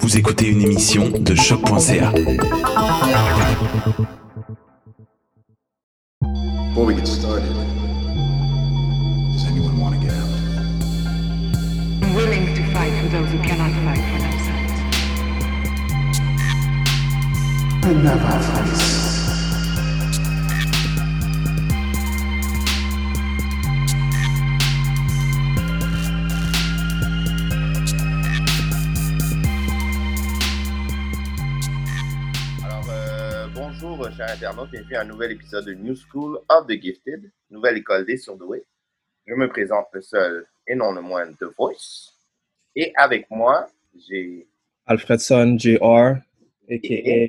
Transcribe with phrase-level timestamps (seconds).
[0.00, 2.12] Vous écoutez une émission de choc.ca.
[6.68, 7.52] Before we get started,
[9.32, 10.28] does anyone want to get out?
[12.02, 14.70] I'm willing to fight for those who cannot fight for themselves.
[17.84, 19.19] Alors,
[33.80, 34.70] bonjour, euh, chers internautes.
[34.70, 38.64] Bienvenue à un nouvel épisode de New School of the Gifted, nouvelle école des surdoués.
[39.26, 42.12] Je me présente le seul et non le moindre de Voice.
[42.74, 43.66] Et avec moi,
[44.08, 44.46] j'ai.
[44.86, 46.16] Alfredson Jr.
[46.70, 47.28] a.k.a.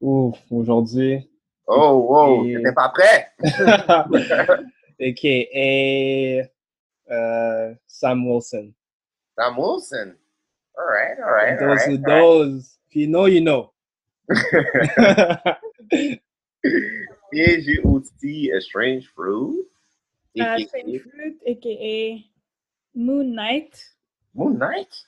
[0.00, 1.26] Ouh, aujourd'hui,
[1.66, 3.28] Oh, wow, Et- t'étais pas prêt?
[5.00, 6.48] a.k.a.
[7.12, 8.72] euh, Sam Wilson.
[9.38, 10.14] Sam Wilson.
[10.76, 11.52] All right, all right.
[11.60, 12.04] all those right, all right.
[12.06, 13.72] those, if you know, you know.
[17.32, 19.66] Et j'ai aussi a Strange Fruit?
[20.36, 22.24] Uh, aka Strange Fruit, aka
[22.94, 23.96] Moon Knight.
[24.34, 25.06] Moon Knight?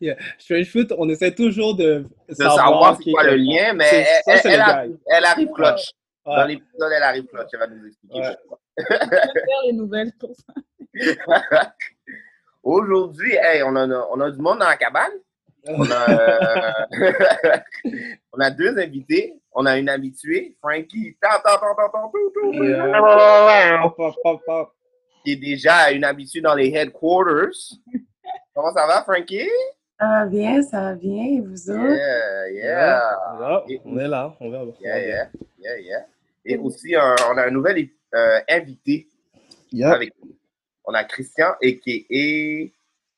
[0.00, 0.16] yeah.
[0.38, 3.84] Strange Fruit, on essaie toujours de De savoir c'est qui quoi est le lien, mais
[3.92, 5.90] elle, ça, elle- c'est elle le arrive, elle arrive clutch.
[6.26, 6.36] Ouais.
[6.36, 7.48] Dans l'épisode, elle arrive clutch.
[7.52, 8.36] Elle va nous expliquer Ouais.
[8.46, 8.58] pourquoi.
[8.88, 10.54] faire les nouvelles pour ça.
[12.62, 15.12] Aujourd'hui, hey, on, a, on a du monde dans la cabane.
[15.70, 17.58] On a, euh,
[18.32, 19.34] on a deux invités.
[19.52, 21.16] On a une habituée, Frankie,
[25.24, 27.50] qui est déjà une habituée dans les headquarters.
[28.54, 29.48] Comment ça va, Frankie?
[30.00, 31.96] Ça va bien, ça va bien, et vous autres?
[31.96, 33.64] Yeah, yeah.
[33.84, 34.58] On est là, on va.
[34.80, 36.06] Yeah, yeah, yeah, yeah.
[36.44, 39.08] Et aussi, un- on a un nouvel euh, invité
[39.70, 39.92] Yeah.
[39.92, 40.34] avec nous.
[40.86, 42.70] On a Christian, a.k.a.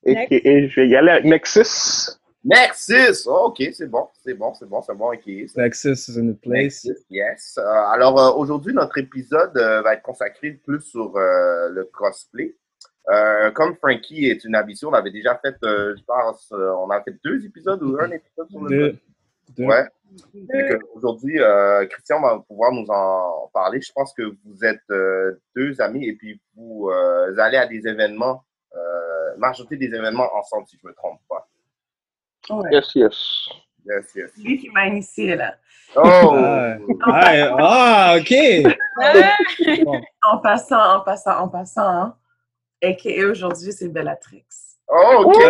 [0.04, 0.32] Next.
[0.32, 2.18] Et je vais y aller avec Nexus.
[2.42, 3.26] Nexus.
[3.26, 5.60] Oh, ok, c'est bon, c'est bon, c'est bon, c'est bon, ça.
[5.60, 6.84] Nexus is in the place.
[6.84, 7.58] Nexus, yes.
[7.58, 7.62] Euh,
[7.92, 12.56] alors, euh, aujourd'hui, notre épisode euh, va être consacré plus sur le cosplay.
[13.54, 17.44] Comme Frankie est une habituée, on avait déjà fait, je pense, on a fait deux
[17.44, 18.98] épisodes ou un épisode sur le Deux.
[19.56, 19.64] Deux.
[19.64, 19.84] Ouais.
[20.94, 21.40] Aujourd'hui,
[21.90, 23.80] Christian va pouvoir nous en parler.
[23.80, 24.82] Je pense que vous êtes
[25.56, 26.88] deux amis et puis vous
[27.36, 28.44] allez à des événements,
[29.38, 31.48] majorité des événements ensemble, si je me trompe pas.
[32.50, 32.68] Ouais.
[32.72, 33.48] Yes, yes.
[33.86, 34.30] Yes, yes.
[34.36, 35.54] Lui qui m'a initié, là.
[35.96, 36.32] Oh!
[37.02, 38.32] Ah, ok.
[39.84, 40.00] Bon.
[40.24, 42.14] En passant, en passant, en passant, hein.
[42.82, 43.26] A.K.A.
[43.30, 44.44] aujourd'hui, c'est Bellatrix.
[44.88, 45.36] Oh, ok.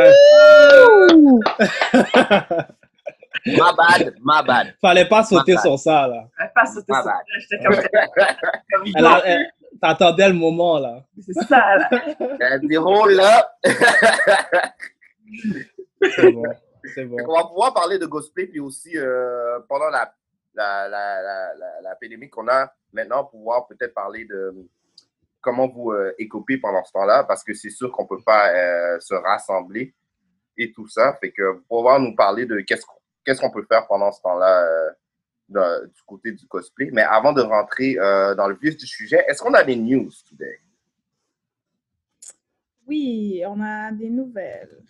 [3.47, 4.75] My bad, my bad.
[4.82, 6.25] Fallait pas sauter sur ça, là.
[6.38, 7.20] Elle pas sauter sur bah.
[7.38, 9.50] J'étais comme, comme Elle a- elle-
[9.81, 11.05] T'attendais le moment, là.
[11.25, 11.88] C'est ça, là.
[12.81, 13.50] Rôles là.
[16.02, 16.43] C'est bon.
[16.94, 17.17] C'est bon.
[17.19, 20.12] Fait qu'on va pouvoir parler de cosplay, puis aussi euh, pendant la,
[20.55, 24.55] la, la, la, la, la pandémie qu'on a maintenant, pouvoir peut-être parler de
[25.41, 29.00] comment vous euh, écopez pendant ce temps-là, parce que c'est sûr qu'on peut pas euh,
[29.00, 29.94] se rassembler
[30.59, 31.15] et tout ça.
[31.21, 34.21] Fait que vous pouvoir nous parler de qu'est-ce qu'on qu'est-ce qu'on peut faire pendant ce
[34.23, 34.91] temps-là euh,
[35.49, 36.91] de- du côté du cosplay.
[36.93, 40.11] Mais avant de rentrer euh, dans le vif du sujet, est-ce qu'on a des news
[40.29, 40.61] today?
[42.87, 44.83] Oui, on a des nouvelles.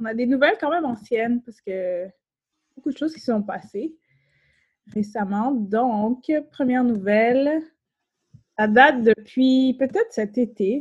[0.00, 2.06] On a des nouvelles quand même anciennes parce que
[2.76, 3.94] beaucoup de choses qui se sont passées
[4.94, 5.52] récemment.
[5.52, 7.62] Donc, première nouvelle,
[8.58, 10.72] ça date depuis peut-être cet été.
[10.72, 10.80] Je ne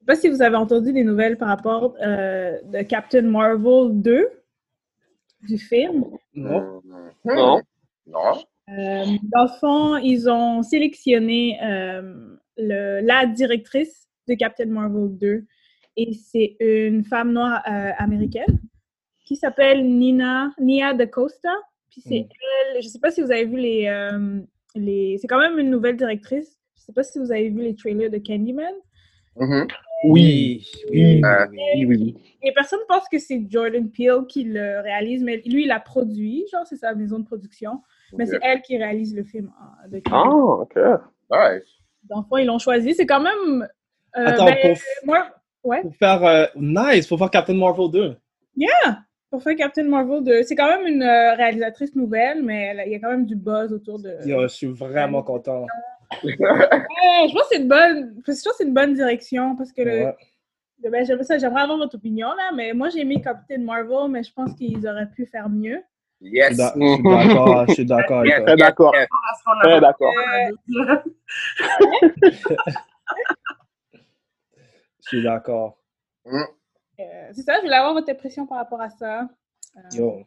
[0.00, 4.28] sais pas si vous avez entendu des nouvelles par rapport euh, de Captain Marvel 2
[5.48, 6.04] du film.
[6.34, 6.82] Non.
[7.24, 7.60] Non.
[8.06, 8.32] Non.
[8.70, 9.04] Euh,
[9.34, 15.44] dans le fond, ils ont sélectionné euh, le- la directrice de Captain Marvel 2
[16.00, 18.60] et c'est une femme noire euh, américaine
[19.26, 21.50] qui s'appelle Nina Nia DaCosta.
[21.90, 22.16] Puis c'est
[22.74, 24.40] elle, je ne sais pas si vous avez vu les, euh,
[24.74, 25.18] les...
[25.18, 26.58] C'est quand même une nouvelle directrice.
[26.76, 28.72] Je ne sais pas si vous avez vu les trailers de Candyman.
[29.36, 29.66] Mhm.
[30.04, 32.16] Oui, oui, oui, oui, oui.
[32.42, 36.44] Et personne pense que c'est Jordan Peele qui le réalise, mais lui, il a produit,
[36.52, 37.82] genre c'est sa maison de production.
[38.16, 39.50] Mais c'est elle qui réalise le film.
[39.88, 40.60] de Ah, Candyman.
[40.60, 40.76] ok.
[40.76, 42.94] Le fond, ils l'ont choisi.
[42.94, 43.62] C'est quand même.
[44.16, 45.28] euh, Attends, ben, pour, moi,
[45.64, 45.82] ouais.
[45.82, 46.24] pour faire.
[46.24, 48.16] euh, nice, pour faire Captain Marvel 2.
[48.56, 48.98] Yeah!
[49.30, 50.42] Pour faire Captain Marvel 2.
[50.44, 53.72] C'est quand même une euh, réalisatrice nouvelle, mais il y a quand même du buzz
[53.72, 54.16] autour de.
[54.26, 55.66] Yo, je suis vraiment content.
[56.24, 58.14] Ouais, je pense que c'est une bonne.
[58.16, 60.16] Je pense que c'est une bonne direction parce que le- Ouais.
[60.90, 64.22] ben, j'aimerais ça, j'aimerais avoir votre opinion là, mais moi j'ai aimé Captain Marvel, mais
[64.22, 65.82] je pense qu'ils auraient pu faire mieux.
[66.22, 66.54] Yes.
[66.56, 68.24] suis je suis d'accord, je suis d'accord.
[68.24, 68.94] Très d'accord.
[68.94, 69.08] Yes.
[69.62, 70.12] Très d'accord.
[75.10, 75.78] Je suis d'accord?
[76.26, 76.42] Mm.
[77.00, 79.28] Euh, c'est ça, je voulais avoir votre impression par rapport à ça.
[79.76, 80.22] Euh, Yo.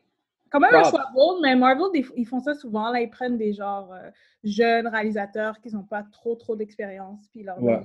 [0.49, 0.89] Quand même un Wow.
[0.89, 2.91] choix bold, mais Marvel, des- ils font ça souvent.
[2.91, 4.09] Là, ils prennent des genres euh,
[4.43, 7.81] jeunes réalisateurs qui n'ont pas trop, trop d'expérience, puis ils leur Ouais.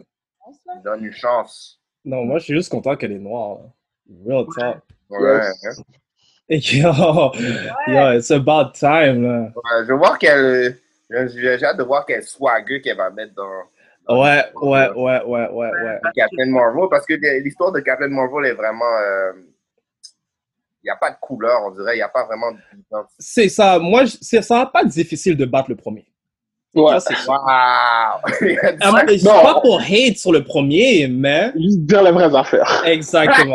[0.84, 1.80] donnent une chance, une chance.
[2.04, 3.58] Non, moi, je suis juste content qu'elle est noire.
[3.58, 3.68] là.
[4.26, 4.82] Real talk.
[5.10, 5.40] Ouais.
[6.48, 6.92] Et yo,
[7.88, 9.52] yo, it's about time, là.
[9.54, 10.78] Ouais, je veux voir qu'elle.
[11.10, 11.28] J'ai
[11.58, 13.62] j'ai hâte de voir quel swagger qu'elle va mettre dans,
[14.08, 16.00] Ouais, ouais, ouais, ouais, ouais, ouais.
[16.14, 18.84] Captain Marvel parce que l'histoire de Captain Marvel est vraiment.
[19.02, 19.32] euh,
[20.82, 21.94] Il n'y a pas de couleur, on dirait.
[21.94, 23.14] Il n'y a pas vraiment d'identité.
[23.18, 23.78] C'est ça.
[23.80, 26.06] Moi, ça va pas difficile de battre le premier.
[26.74, 27.00] Ouais.
[27.00, 27.14] Ça.
[27.26, 27.38] Wow!
[27.48, 28.20] Ah,
[29.08, 29.42] Je suis Non.
[29.42, 31.50] pas pour hate sur le premier, mais.
[31.56, 32.82] Juste dire les vraies affaires.
[32.86, 33.54] Exactement.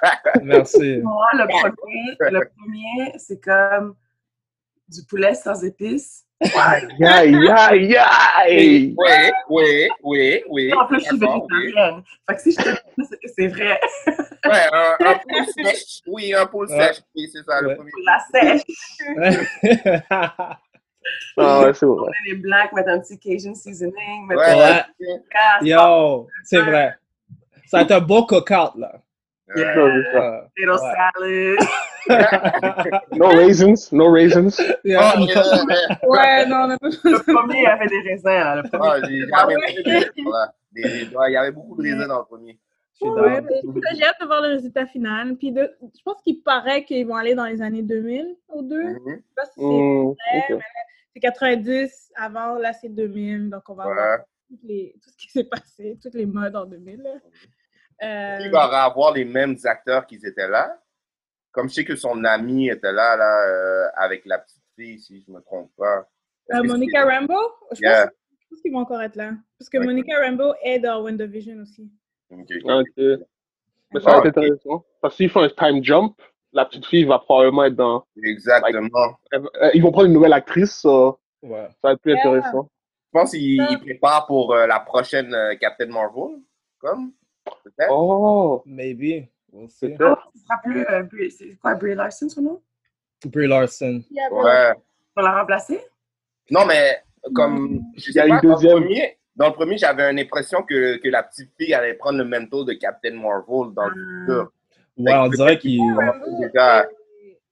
[0.42, 0.98] Merci.
[1.02, 3.94] Moi, le premier, le premier, c'est comme
[4.88, 6.24] du poulet sans épices.
[6.56, 8.94] Aïe, aïe, aïe, aïe.
[8.98, 9.08] Oui,
[9.48, 10.72] oui, oui, oui.
[10.74, 11.20] En plus, je suis oui.
[11.20, 12.02] végétarienne.
[12.28, 13.80] Fait que si je te dis c'est que c'est vrai.
[14.44, 16.00] Ouais, un, un poule sèche.
[16.08, 16.78] Oui, un poule Ouais.
[16.88, 17.02] sèche.
[17.14, 17.76] Oui, c'est ça, le Ouais.
[17.76, 17.90] premier.
[18.04, 18.62] La sèche.
[21.36, 22.10] Ah ouais, c'est vrai.
[22.26, 24.26] Les blancs mettent un petit Cajun seasoning.
[24.28, 24.82] mettre Ouais, Ouais.
[25.00, 26.94] du casse, Yo, c'est vrai.
[27.66, 29.00] Ça va être un bon cook-out, là.
[29.56, 29.74] Yeah.
[29.74, 30.78] Potato Ouais.
[30.78, 31.68] salad.
[33.12, 34.56] No raisins, no raisins.
[34.84, 35.14] Yeah.
[35.16, 35.98] Oh, yeah.
[36.02, 38.24] Ouais, non, on a pas Le premier avait des raisins.
[38.28, 38.88] Là, le premier.
[39.32, 39.46] Ah,
[39.86, 40.54] j'ai- voilà.
[40.72, 42.58] Des- des- ouais, Il y avait beaucoup de raisins dans le premier.
[43.00, 43.42] Je Ouais,
[43.96, 45.36] j'ai hâte de voir le résultat final.
[45.36, 48.80] Puis de- je pense qu'il paraît qu'ils vont aller dans les années 2000 ou deux.
[48.80, 49.16] Je Mhm.
[49.16, 50.50] sais pas si c'est Hmm, vrai, ok.
[50.50, 50.58] mais
[51.14, 53.50] c'est 90, avant, là, c'est 2000.
[53.50, 53.94] Donc, on va Ouais.
[53.94, 57.02] voir toutes les- tout ce qui s'est passé, toutes les modes en 2000.
[57.02, 57.10] là.
[58.02, 60.76] Euh, Il va avoir les mêmes acteurs qui étaient là.
[61.52, 65.22] Comme je sais que son ami était là, là euh, avec la petite fille, si
[65.22, 66.08] je ne me trompe pas.
[66.54, 67.34] Euh, Monica Rambeau,
[67.72, 68.06] je Yeah.
[68.50, 69.32] pense, qu'ils vont encore être là.
[69.58, 69.78] Parce que.
[69.78, 71.90] Monica Rambeau est dans WandaVision aussi.
[72.30, 72.48] Ok.
[73.94, 74.84] Mais ça va être intéressant.
[75.00, 76.14] Parce qu'ils font un time jump,
[76.52, 78.04] la petite fille va probablement être dans.
[78.22, 79.16] Exactement.
[79.34, 80.88] Euh, Ils vont prendre une nouvelle actrice, ça,
[81.42, 81.68] Ouais.
[81.70, 82.20] ça va être plus Yeah.
[82.20, 82.70] intéressant.
[83.14, 86.38] Je pense qu'il il prépare pour euh, la prochaine euh, Captain Marvel,
[86.78, 87.12] comme,
[87.62, 87.90] peut-être.
[87.92, 89.28] Oh, Maybe.
[89.52, 89.94] We'll see.
[90.00, 90.16] euh,
[91.30, 92.62] c'est quoi, Brie Larson, son nom?
[93.26, 94.02] Brie Larson.
[94.10, 94.72] Yeah, Ouais.
[95.14, 95.78] Pour la remplacer?
[96.50, 97.02] Non, mais
[97.34, 100.18] comme, je Il y a sais pas, dans le premier, dans le premier, j'avais une
[100.18, 103.94] impression que, que la petite fille allait prendre le manteau de Captain Marvel dans le
[104.26, 104.52] futur.
[104.96, 105.80] Ouais, on dirait qu'il.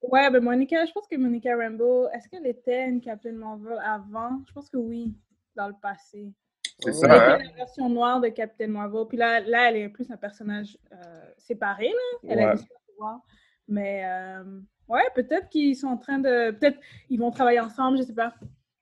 [0.02, 4.40] Ouais, ben Monica, je pense que Monica Rambeau, est-ce qu'elle était une Captain Marvel avant?
[4.48, 5.12] Je pense que oui,
[5.54, 6.32] dans le passé.
[6.82, 7.38] C'est ça, hein?
[7.38, 9.06] la version noire de Captain Marvel.
[9.08, 10.96] Puis là, là elle est plus un personnage euh,
[11.38, 12.18] séparé, là.
[12.28, 12.52] Elle a Ouais.
[12.52, 13.20] des super pouvoirs.
[13.68, 14.42] Mais euh,
[14.88, 16.50] ouais, peut-être qu'ils sont en train de.
[16.52, 18.34] Peut-être ils vont travailler ensemble, je sais pas.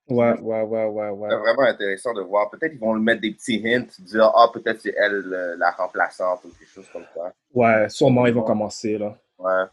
[0.09, 1.29] Ouais, ouais, ouais, ouais, ouais.
[1.31, 2.49] C'est vraiment intéressant de voir.
[2.51, 5.71] Peut-être qu'ils vont lui mettre des petits hints, dire Ah, peut-être c'est elle euh, la
[5.73, 7.33] remplaçante ou quelque chose comme ça.
[7.53, 9.15] Ouais, sûrement ils vont commencer, là.
[9.39, 9.65] Ouais.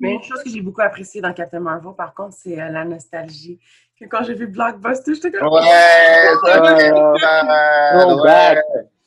[0.00, 2.84] Mais une chose que j'ai beaucoup appréciée dans Captain Marvel, par contre, c'est euh, la
[2.84, 3.58] nostalgie.
[4.00, 5.48] Que quand j'ai vu Blockbuster, j'étais comme.
[5.52, 5.60] Ouais,
[6.44, 8.14] c'est ouais.
[8.14, 8.62] vrai.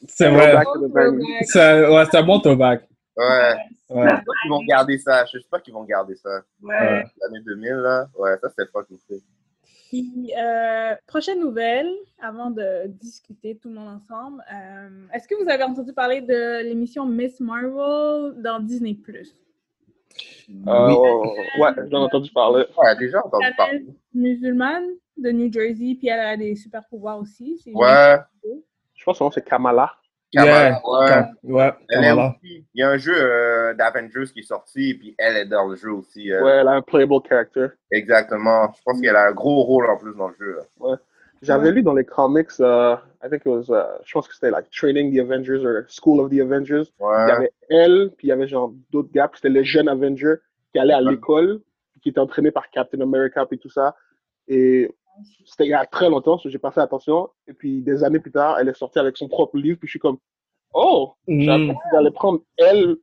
[0.08, 2.88] C'est un, ouais, c'est un bon throwback.
[3.16, 3.56] Ouais.
[3.90, 4.02] Ouais.
[4.10, 5.26] J'espère qu'ils vont garder ça.
[5.26, 6.42] J'espère qu'ils vont garder ça.
[6.62, 7.04] Ouais.
[7.22, 8.08] L'année 2000, là.
[8.18, 9.22] Ouais, ça, c'était fucking fait.
[9.90, 11.90] Puis, euh, prochaine nouvelle,
[12.22, 14.44] avant de discuter tout le monde ensemble.
[14.54, 18.98] euh, Est-ce que vous avez entendu parler de l'émission Miss Marvel dans Disney+.
[20.68, 20.88] Euh,
[21.60, 22.66] Ouais, j'en ai entendu parler.
[22.78, 23.86] Ouais, déjà entendu parler.
[24.14, 24.86] Musulmane
[25.18, 27.62] de New Jersey, puis elle a des super pouvoirs aussi.
[27.74, 28.18] Ouais.
[28.96, 29.92] Je pense que son nom, c'est Kamala.
[30.34, 30.82] Kamala,
[31.44, 31.52] ouais.
[31.54, 35.16] Ouais, Elle est aussi- Il y a un jeu euh, d'Avengers qui est sorti, puis
[35.18, 36.32] elle est dans le jeu aussi.
[36.32, 37.68] euh, Ouais, elle a un playable character.
[37.92, 38.72] Exactement.
[38.76, 40.56] Je pense qu'elle a un gros rôle en plus dans le jeu.
[40.58, 40.64] là.
[40.80, 40.96] Ouais.
[41.42, 42.96] J'avais lu dans les comics, euh,
[43.28, 46.20] I think it was, euh, je pense que c'était like Training the Avengers or School
[46.22, 46.86] of the Avengers.
[47.00, 49.90] Il y avait elle, puis il y avait genre d'autres gars, puis c'était le jeune
[49.90, 50.36] Avenger
[50.72, 51.62] qui allait à l'école,
[52.02, 53.96] qui était entraîné par Captain America, puis tout ça.
[54.48, 54.90] Et
[55.46, 57.30] c'était il y a très longtemps, j'ai pas fait attention.
[57.48, 59.92] Et puis des années plus tard, elle est sortie avec son propre livre, puis je
[59.92, 60.18] suis comme,
[60.74, 61.74] oh, Mm.
[61.92, 62.96] d'aller prendre elle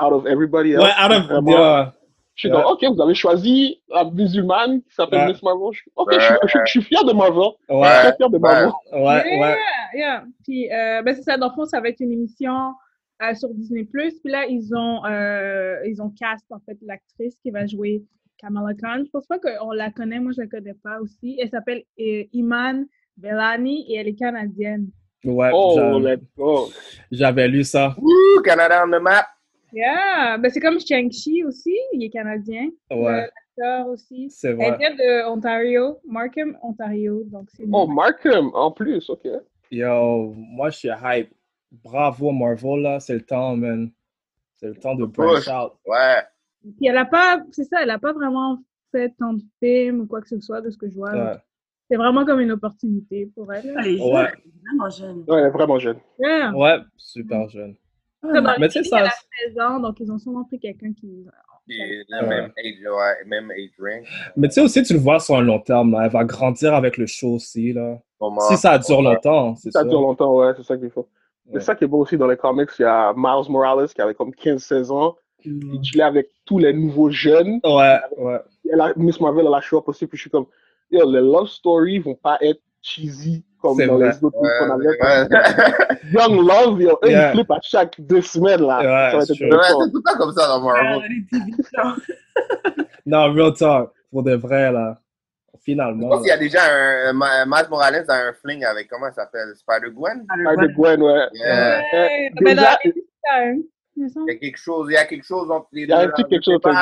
[0.00, 0.82] out of everybody else.
[0.84, 1.50] Ouais, out of- Vraiment.
[1.50, 1.92] yeah.
[2.38, 2.62] Je suis Yeah.
[2.62, 5.26] comme, ok, vous avez choisi la musulmane qui s'appelle Ouais.
[5.32, 5.72] Miss Marvel.
[5.72, 7.50] Je suis, ok, je, suis, je- je suis fier de Marvel.
[7.68, 7.88] Je suis Ouais.
[7.88, 8.70] très fier de Marvel.
[8.92, 9.56] Ouais, ouais.
[9.94, 10.24] yeah.
[10.44, 12.54] Puis, euh, ben, c'est ça, dans le fond, ça va être une émission
[13.22, 13.84] euh, sur Disney+.
[13.92, 18.04] Puis là, ils ont, euh, ils ont cast, en fait, l'actrice qui va jouer
[18.40, 19.02] Kamala Khan.
[19.04, 21.36] Je pense pas qu'on la connaît, moi, je la connais pas aussi.
[21.42, 24.86] Elle s'appelle euh, Iman Belani et elle est canadienne.
[25.24, 26.68] Ouais, Oh,
[27.10, 27.96] j'avais lu ça.
[28.44, 29.26] Canada on the map.
[29.72, 30.38] Yeah!
[30.38, 32.68] Ben, c'est comme Shang-Chi aussi, il est canadien.
[32.90, 33.28] Ouais.
[33.58, 34.30] L'acteur aussi.
[34.30, 34.66] C'est vrai.
[34.68, 37.22] Elle vient de Ontario, Markham, Ontario.
[37.26, 39.26] Donc, c'est Oh, Markham, en plus, ok.
[39.70, 41.30] Yo, moi, je suis hype.
[41.84, 43.00] Bravo, Marvel, là.
[43.00, 43.90] C'est le temps, man.
[44.56, 45.46] C'est le temps de Push.
[45.48, 45.72] out.
[45.86, 46.22] Ouais.
[46.62, 48.58] Puis elle a pas, c'est ça, elle a pas vraiment
[48.90, 51.12] fait tant de films ou quoi que ce soit de ce que je vois.
[51.12, 51.36] Ouais.
[51.90, 53.74] C'est vraiment comme une opportunité pour elle.
[53.78, 54.24] Elle est jeune, Ouais.
[54.32, 55.24] elle est vraiment jeune.
[55.28, 55.98] Ouais, elle est vraiment jeune.
[56.18, 56.52] Yeah.
[56.56, 57.76] Ouais, super jeune.
[58.22, 59.10] Après, dans Mais tu sais, ça- elle a
[59.48, 61.24] 16 ans, donc ils ont sûrement pris quelqu'un qui.
[61.70, 64.32] Et le même age, ouais, même age range.
[64.36, 66.04] Mais tu sais aussi, tu le vois sur un long terme, là.
[66.06, 67.98] Elle va grandir avec le show aussi, là.
[68.48, 69.84] Si ça dure longtemps, c'est Ça ça.
[69.88, 71.08] dure longtemps, ouais, c'est ça qu'il faut.
[71.52, 72.68] C'est ça qui est beau aussi dans les comics.
[72.78, 75.16] Il y a Miles Morales qui avait comme 15-16 ans.
[75.44, 77.60] Il chillait avec tous les nouveaux jeunes.
[77.64, 78.38] Ouais, ouais.
[78.70, 80.06] Elle a- Miss Marvel, elle a show up aussi.
[80.06, 80.46] Puis je suis comme,
[80.90, 84.10] yo, les love stories vont pas être cheesy comme dans vrai.
[84.10, 84.88] les autres trucs qu'on avait.
[84.88, 85.98] Ouais.
[86.12, 87.28] Young Love, yo, eux, Yeah.
[87.30, 88.78] ils flippent à chaque deux semaines, là.
[89.12, 89.44] Ouais, ça c'est.
[89.44, 91.02] Ouais, tout le temps comme ça dans Marvel.
[93.06, 93.90] Non, real talk.
[94.10, 94.98] Pour de vrai, là.
[95.54, 96.08] Je Finalement.
[96.08, 96.34] pense qu'il y là.
[96.36, 96.60] a déjà
[97.08, 97.12] un.
[97.12, 100.24] Ma- Miles Morales a un fling avec, comment elle s'appelle Spider-Gwen?
[100.30, 101.26] Spider-Gwen, ouais.
[101.34, 101.78] Yeah.
[101.92, 104.30] Ouais, Euh, dans déjà, il me semble.
[104.30, 105.94] Il y a quelque chose, il y a quelque chose entre les Il deux.
[105.94, 106.06] là, je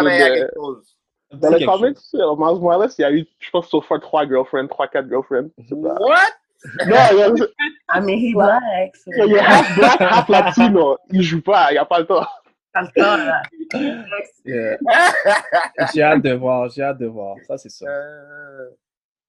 [0.04, 0.95] mais il y a quelque chose.
[1.32, 4.26] Dans les comics, euh, Miles Morales, il y a eu, je pense, so far, trois
[4.26, 5.48] girlfriends, trois, quatre girlfriends.
[5.58, 5.94] Je pas.
[6.00, 6.18] What?
[6.86, 7.28] Non, il y a,
[7.94, 10.96] I mean, he black, so il y a half black, half latino.
[11.10, 12.26] Il joue pas, il n'y a pas le temps.
[12.72, 13.42] t'as le temps, là.
[14.44, 14.78] Yeah.
[15.94, 17.36] J'ai hâte de voir, j'ai hâte de voir.
[17.46, 17.86] Ça, c'est ça.
[17.86, 18.70] Euh,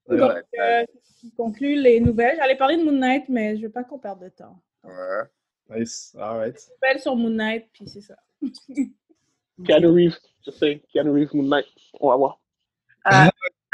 [0.09, 0.17] Ouais.
[0.17, 2.37] Donc, euh, ce qui conclut les nouvelles.
[2.37, 4.57] J'allais parler de Moon Knight, mais je veux pas qu'on perde de temps.
[4.85, 5.79] ouais.
[5.79, 6.15] Nice.
[6.17, 6.57] All right.
[6.81, 8.15] Nouvelles sur Moon Knight, puis c'est ça.
[9.65, 11.65] Keanu Reeves, je sais, Keanu Reeves, Moon Knight.
[11.99, 12.39] On va voir.
[13.11, 13.27] Euh,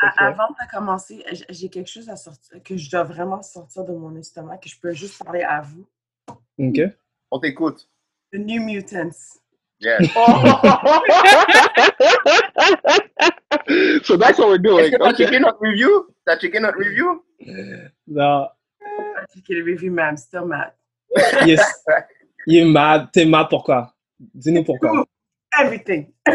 [0.05, 0.11] Ok.
[0.17, 4.13] Avant de commencer, j'ai quelque chose à sortir, que je dois vraiment sortir de mon
[4.17, 5.87] estomac, que je peux juste parler à vous.
[6.59, 6.81] OK.
[7.31, 7.87] On t'écoute.
[8.33, 9.39] The New Mutants.
[9.79, 9.99] Yeah.
[14.03, 14.91] so that's what we're Est-ce doing.
[14.91, 16.07] que t'as checké notre review?
[16.25, 17.23] T'as checké notre review?
[18.07, 18.47] Non.
[18.79, 20.73] Pas checké le review, mais I'm still mad.
[21.45, 21.61] Yes.
[22.47, 23.09] Il est mad.
[23.13, 23.93] T'es mad pourquoi?
[24.19, 25.05] Dis-nous pourquoi.
[25.59, 26.07] Everything.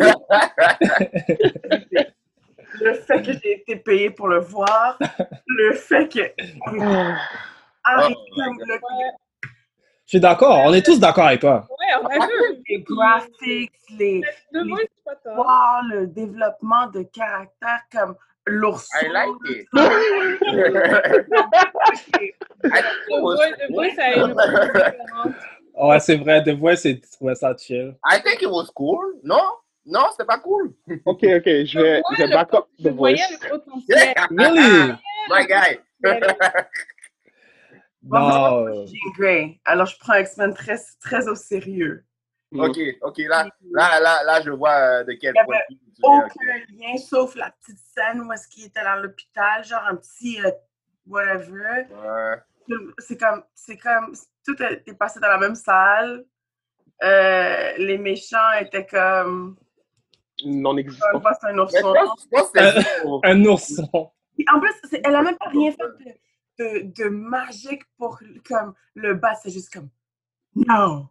[2.81, 4.99] le fait que j'ai été payé pour le voir,
[5.47, 6.21] le fait que.
[7.85, 8.45] Arrêtez Oh le
[10.05, 10.61] Je suis d'accord.
[10.65, 11.67] On est tous d'accord avec toi.
[11.71, 12.33] Ouais, on a vu.
[12.69, 14.21] les graphics, les,
[14.53, 18.15] De les histoires, le développement de caractère comme
[18.47, 18.87] l'ours.
[18.95, 19.67] I like it.
[22.61, 24.35] De moi, de moi, ça a une.
[25.80, 26.42] Ouais, c'est vrai.
[26.42, 27.97] De vrai, c'est ouais, ça chill.
[28.04, 29.18] I think it was cool.
[29.23, 29.42] Non?
[29.87, 30.75] Non, c'était pas cool.
[31.06, 33.16] Ok, ok, je vais, je vais back up Je the voice.
[33.30, 34.14] le potentiel.
[34.30, 34.92] Really?
[35.30, 35.78] My guy.
[38.02, 38.87] Non.
[38.87, 39.61] Jean Grey.
[39.64, 42.04] Alors, je prends X-Men très, très au sérieux.
[42.52, 44.70] ok, ok, là, là, là, là, je vois
[45.00, 46.06] euh, de quel Il point avait tu es.
[46.06, 46.25] ok.
[46.25, 50.40] Aucun lien, sauf la petite scène où est-ce qu'il était dans l'hôpital, genre un petit
[50.42, 50.50] euh,
[51.06, 51.87] whatever.
[51.90, 52.37] Ouais.
[52.99, 54.14] C'est comme, c'est comme,
[54.55, 56.25] tout était passé dans la même salle.
[57.02, 59.57] Euh, les méchants étaient comme,
[60.45, 61.21] Non comme existant.
[61.21, 61.95] pas c'est un ourson.
[63.25, 63.88] Un ourson.
[64.52, 64.73] En plus,
[65.05, 66.14] elle a même pas rien fait
[66.59, 69.35] de, de, de magique pour comme le bas.
[69.43, 69.88] C'est juste comme
[70.55, 71.09] Non.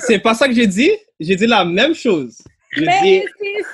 [0.00, 0.90] C'est pas ça que j'ai dit?
[1.20, 2.38] J'ai dit la même chose.
[2.78, 3.24] Mais c'est-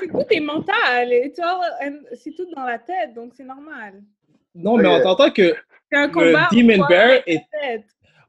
[0.01, 1.13] c'est tout est mental.
[1.13, 1.61] et tu vois,
[2.17, 4.03] C'est tout dans la tête, donc c'est normal.
[4.55, 5.55] non, mais on t'entend que
[5.95, 6.49] C'est un le combat.
[6.53, 7.43] Demon entre Bear est.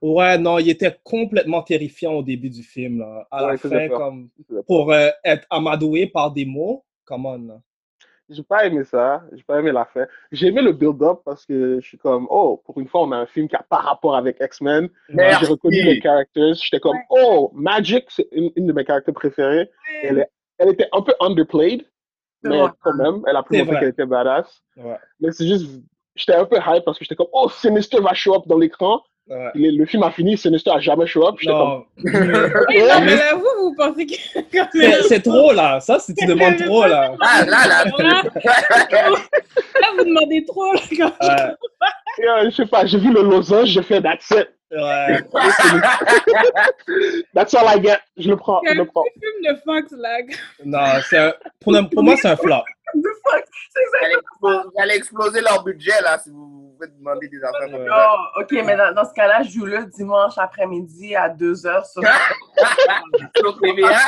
[0.01, 2.99] Ouais, non, il était complètement terrifiant au début du film.
[2.99, 3.27] Là.
[3.31, 4.29] À Ouais, la fin, comme
[4.67, 6.83] pour euh, être amadoué par des mots.
[7.05, 7.47] Come on.
[7.47, 7.61] là.
[8.27, 10.05] J'ai pas aimé ça, j'ai pas aimé la fin.
[10.31, 13.17] J'ai aimé le build-up parce que je suis comme, oh, pour une fois, on a
[13.17, 14.89] un film qui a pas rapport avec X-Men.
[15.39, 16.55] J'ai reconnu les characters.
[16.55, 19.69] J'étais comme, oh, Magic, c'est une, une de mes caractères préférés.
[20.01, 21.85] Elle, est- elle était un peu underplayed,
[22.43, 24.59] mais quand même, elle a pu montrer qu'elle était badass.
[24.77, 24.97] Ouais.
[25.19, 25.69] Mais c'est juste,
[26.15, 29.01] j'étais un peu hype parce que j'étais comme, oh, Sinister va show up dans l'écran.
[29.27, 29.49] Ouais.
[29.55, 31.35] Le, le film a fini, Sinister a jamais show up.
[31.39, 31.83] J'étais Non.
[31.97, 34.13] comme, non, mais là, vous, vous pensez que.
[35.07, 35.79] C'est trop là.
[35.79, 37.11] Ça, si tu demandes trop là.
[37.21, 37.83] Ah, là, là.
[39.81, 40.73] Là, vous demandez trop.
[40.73, 42.45] Là, quand Ouais.
[42.45, 44.47] Je sais pas, j'ai vu le losange, j'ai fait that's it.
[44.75, 45.19] Ouais.
[47.33, 47.99] That's all I get.
[48.17, 49.03] Je le prends, C'est je un le prends.
[49.03, 50.17] petit film de Fox, là?
[50.65, 52.63] Non, c'est un- pour, le- pour moi, c'est un flop.
[52.93, 53.43] The fuck?
[53.73, 57.67] C'est exactement vous allez exploser leur budget, là, si vous vous faites demander des affaires.
[58.37, 62.01] Oh, ok, mais dans, dans ce cas-là, je joue le dimanche après-midi à 2h sur.
[63.37, 63.99] Sur TVA.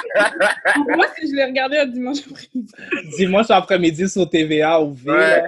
[0.88, 2.74] Moi, si je l'ai regardé un dimanche après-midi.
[3.18, 5.12] Dimanche après-midi sur TVA ou V.
[5.12, 5.44] là.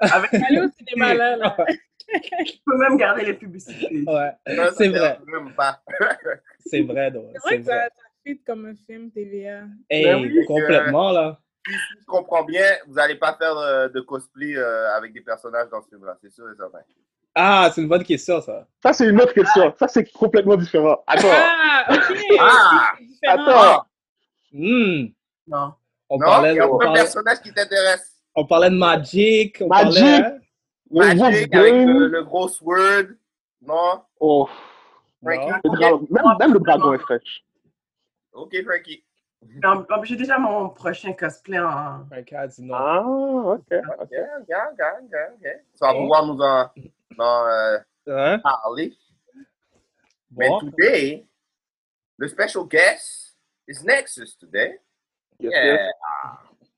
[0.00, 0.34] Avec...
[0.34, 1.36] Allez au cinéma, là.
[1.36, 1.56] là.
[2.14, 4.02] Je peux même garder les publicités.
[4.06, 4.30] Ouais,
[4.76, 5.18] c'est vrai.
[5.18, 5.80] dérange Même pas.
[6.66, 7.26] C'est vrai, donc.
[7.34, 7.88] C'est vrai que ça, vrai.
[7.96, 9.64] ça fit comme un film TVA.
[9.90, 11.38] Hey, Ben oui, complètement là.
[11.66, 15.68] Si je comprends bien, vous n'allez pas faire euh, de cosplay euh, avec des personnages
[15.70, 16.78] dans ce film-là, c'est sûr et certain.
[17.34, 18.66] Ah, c'est une bonne question ça.
[18.82, 19.74] Ça, c'est une autre question.
[19.78, 21.02] Ça, c'est complètement différent.
[21.06, 21.28] Attends.
[21.30, 22.18] Ah, ok.
[22.40, 22.92] Ah!
[23.26, 23.84] Attends.
[24.52, 25.06] Hmm.
[25.46, 25.74] Non.
[26.08, 28.14] On Non, parlait, il y a on aucun parlait, personnage qui t'intéresse.
[28.34, 29.58] on parlait de Magic.
[29.60, 30.00] On Magic.
[30.02, 30.38] parlait,
[30.90, 31.98] Magic avec Wolverine.
[31.98, 33.06] le, le gros sword.
[33.62, 34.02] Non?
[34.20, 34.48] Oh.
[35.22, 35.46] Frankie?
[35.50, 35.60] Non.
[35.64, 37.44] Le dragon- Même, même le dragon est fraîche.
[38.32, 39.04] Ok, Frankie.
[40.04, 42.04] J'ai déjà mon prochain cosplay en.
[42.06, 42.74] Frank a dit non.
[42.76, 43.60] Ah, ok.
[43.72, 44.10] Ok, ok,
[44.50, 45.42] ok, ok, ok.
[45.42, 46.70] Tu vas pouvoir nous en,
[47.18, 47.78] en, euh,
[48.10, 48.38] Hein?
[48.40, 48.96] parler.
[50.30, 51.26] Mais today,
[52.18, 53.36] the special guest
[53.68, 54.80] is Nexus today.
[55.38, 55.64] Yes, Yeah.
[55.64, 55.92] yes.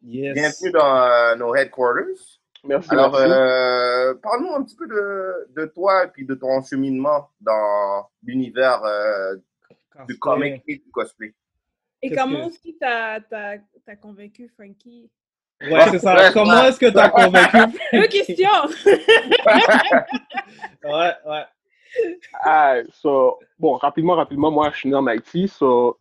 [0.03, 0.35] Yes.
[0.35, 2.40] Bienvenue dans euh, nos headquarters.
[2.65, 2.91] Merci.
[2.93, 8.09] Alors, euh, parle-nous un petit peu de, de toi et puis de ton cheminement dans
[8.23, 9.37] l'univers euh,
[10.07, 11.35] du comic et du cosplay.
[12.03, 15.11] Et comment que- aussi t'as t'as t'as convaincu Frankie?
[15.63, 16.15] Ouais, c'est ça.
[16.15, 16.69] Ouais, Comment ouais.
[16.69, 17.79] est-ce que tu as convaincu?
[17.93, 18.47] Deux questions!
[20.85, 21.45] Ouais, ouais.
[22.43, 25.99] Ah, so, bon, rapidement, rapidement, moi, je suis né en Haïti, so,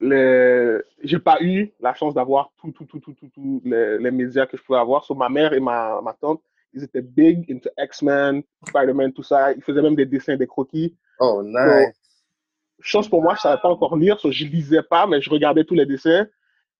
[0.00, 4.46] j'ai pas eu la chance d'avoir tout, tout, tout, tout, tout, tout les, les médias
[4.46, 5.04] que je pouvais avoir.
[5.04, 9.52] So, ma mère et ma, ma tante, ils étaient big into X-Men, Spider-Man, tout ça.
[9.52, 10.96] Ils faisaient même des dessins, des croquis.
[11.18, 11.92] Oh, nice.
[12.80, 15.64] chance pour moi, je savais pas encore lire, so, je lisais pas, mais je regardais
[15.64, 16.26] tous les dessins.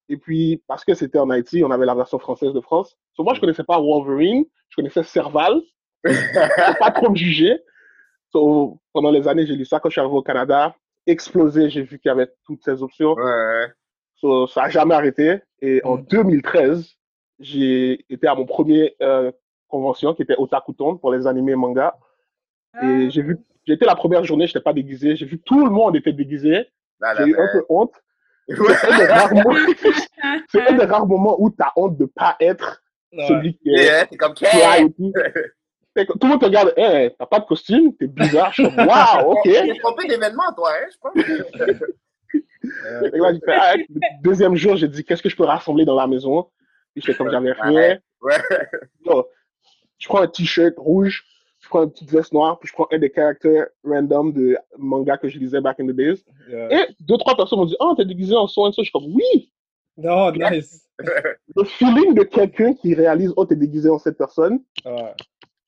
[0.09, 2.97] Et puis, parce que c'était en Haïti, on avait la version française de France.
[3.15, 5.61] So, moi, je connaissais pas Wolverine, je connaissais Serval.
[6.79, 7.59] Pas trop me juger.
[8.33, 10.75] So, pendant les années, j'ai lu ça quand je suis arrivé au Canada.
[11.07, 13.15] Explosé, j'ai vu qu'il y avait toutes ces options.
[13.15, 13.67] Ouais.
[14.17, 15.41] So, ça n'a jamais arrêté.
[15.63, 16.87] Et en 2013,
[17.39, 19.33] j'ai été à mon premier euh,
[19.69, 21.95] convention qui était Otakuton pour les animés et mangas.
[22.83, 25.17] Et j'ai vu, été la première journée, je n'étais pas déguisé.
[25.17, 26.67] J'ai vu tout le monde était déguisé.
[27.01, 27.95] Là, J'ai eu un peu honte.
[28.49, 28.57] C'est
[28.93, 29.55] un, des rares moments-
[30.49, 32.83] c'est un des rares moments où tu as honte de ne pas être
[33.13, 33.27] Ouais.
[33.27, 34.35] celui qui est Yeah, comme
[35.95, 36.19] tout.
[36.23, 38.53] Le monde te regarde, hey, t'as pas de costume, t'es bizarre.
[38.53, 39.43] Je suis comme, waouh, ok.
[39.45, 41.81] T'es trompé d'événement, toi, hein, je pense.
[43.15, 45.97] Et là, fait, ah, le deuxième jour, j'ai dit, qu'est-ce que je peux rassembler dans
[45.97, 46.49] la maison?
[46.93, 47.99] Puis j'étais comme, j'avais rien.
[48.21, 48.39] Ouais.
[49.99, 51.25] Je prends un t-shirt rouge,
[51.61, 55.19] je prends une petite veste noire, puis je prends un des caractères random de manga
[55.19, 56.25] que je lisais back in the days.
[56.49, 56.73] Yeah.
[56.73, 58.83] Et deux, trois personnes m'ont dit, oh, t'es déguisé en so and so.
[58.83, 59.53] Je suis comme, oui!
[59.97, 60.89] Non, nice.
[61.55, 65.15] Le feeling de quelqu'un qui réalise, oh, t'es déguisé en cette personne, Ouais.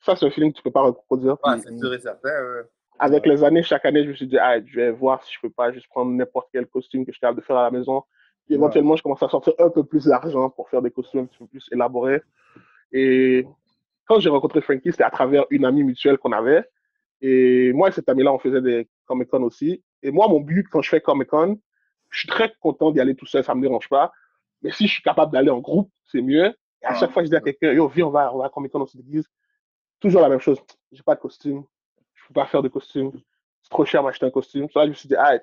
[0.02, 1.36] Ça, c'est un feeling que tu peux pas reproduire.
[1.44, 2.28] Ouais, Puis, c'est sûr et certain.
[2.28, 2.62] ouais.
[2.98, 5.40] avec les années, chaque année, je me suis dit, ah, je vais voir si je
[5.40, 7.70] peux pas juste prendre n'importe quel costume que je suis capable de faire à la
[7.70, 8.02] maison.
[8.46, 11.26] Puis éventuellement, je commence à sortir un peu plus d'argent pour faire des costumes un
[11.26, 12.20] petit peu plus élaborés.
[12.92, 13.46] Et
[14.06, 16.64] quand j'ai rencontré Frankie, c'était à travers une amie mutuelle qu'on avait.
[17.20, 19.82] Et moi et cette amie-là, on faisait des Comic-Con aussi.
[20.02, 21.58] Et moi, mon but, quand je fais Comic-Con,
[22.10, 24.12] je suis très content d'y aller tout seul, ça me dérange pas.
[24.62, 26.46] Mais si je suis capable d'aller en groupe, c'est mieux.
[26.82, 28.46] Et à chaque fois que je dis à quelqu'un, yo, viens, on va, on va
[28.46, 29.28] à Comic-Con, on se déguise.
[30.02, 30.58] Toujours la même chose.
[30.90, 31.64] J'ai pas de costume.
[32.14, 33.12] Je peux pas faire de costume.
[33.62, 34.66] C'est trop cher m'acheter un costume.
[34.74, 35.38] Là, je me suis dit, ah,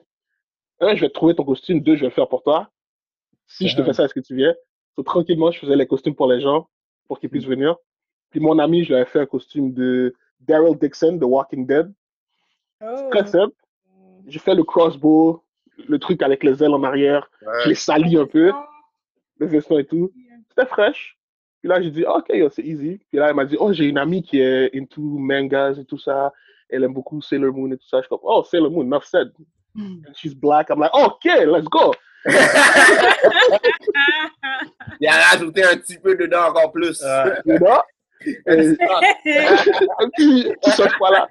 [0.81, 1.79] un, je vais te trouver ton costume.
[1.79, 2.69] Deux, je vais le faire pour toi.
[3.47, 4.53] Si je te fais ça, est-ce que tu viens?
[4.95, 6.69] So, tranquillement, je faisais les costumes pour les gens,
[7.07, 7.77] pour qu'ils puissent venir.
[8.29, 11.91] Puis mon ami, je lui avais fait un costume de Daryl Dixon de Walking Dead.
[12.81, 13.07] Oh.
[13.11, 13.55] Très simple.
[14.27, 15.43] J'ai fait le crossbow,
[15.87, 17.31] le truc avec les ailes en arrière.
[17.41, 17.53] Ouais.
[17.63, 18.51] Je l'ai sali un peu,
[19.37, 20.11] le veston et tout.
[20.49, 21.17] C'était fraîche.
[21.59, 22.99] Puis là, j'ai dit, OK, yo, c'est easy.
[23.09, 25.97] Puis là, elle m'a dit, oh, j'ai une amie qui est into mangas et tout
[25.97, 26.31] ça.
[26.69, 27.97] Elle aime beaucoup Sailor Moon et tout ça.
[27.97, 29.31] Je suis comme, oh, Sailor Moon, enough said.
[29.75, 30.69] And she's black.
[30.69, 31.93] I'm like, OK, let's go.
[34.99, 37.01] Il a rajouté un petit peu dedans encore plus.
[37.45, 37.81] You know?
[40.15, 41.29] Petit sauce, voilà.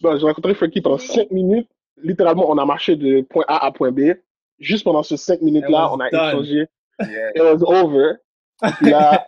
[0.00, 1.68] Bon, j'ai rencontré Frankie pendant 5 minutes.
[2.02, 4.14] Littéralement, on a marché de point A à point B.
[4.58, 6.28] Juste pendant ces 5 minutes-là, on a done.
[6.28, 6.66] échangé.
[7.00, 7.30] Yeah.
[7.34, 8.18] It was over.
[8.80, 9.26] Là,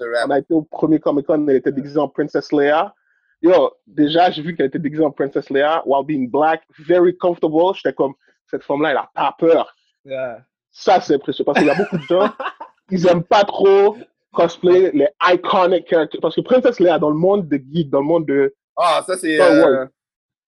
[0.00, 2.94] on a été au premier Comic Con, elle était déguisée en Princess Leia.
[3.42, 7.74] Yo, déjà, j'ai vu qu'elle était déguisée en Princess Leia while being black, very comfortable.
[7.74, 8.14] J'étais comme,
[8.46, 9.74] cette femme-là, elle a pas peur.
[10.04, 10.44] Yeah.
[10.70, 12.30] Ça, c'est précieux parce qu'il y a beaucoup de gens,
[12.90, 13.96] ils aiment pas trop
[14.32, 16.20] cosplay les iconic characters.
[16.20, 18.54] Parce que Princess Leia, dans le monde de geek, dans le monde de.
[18.76, 19.86] Ah, ça, c'est euh,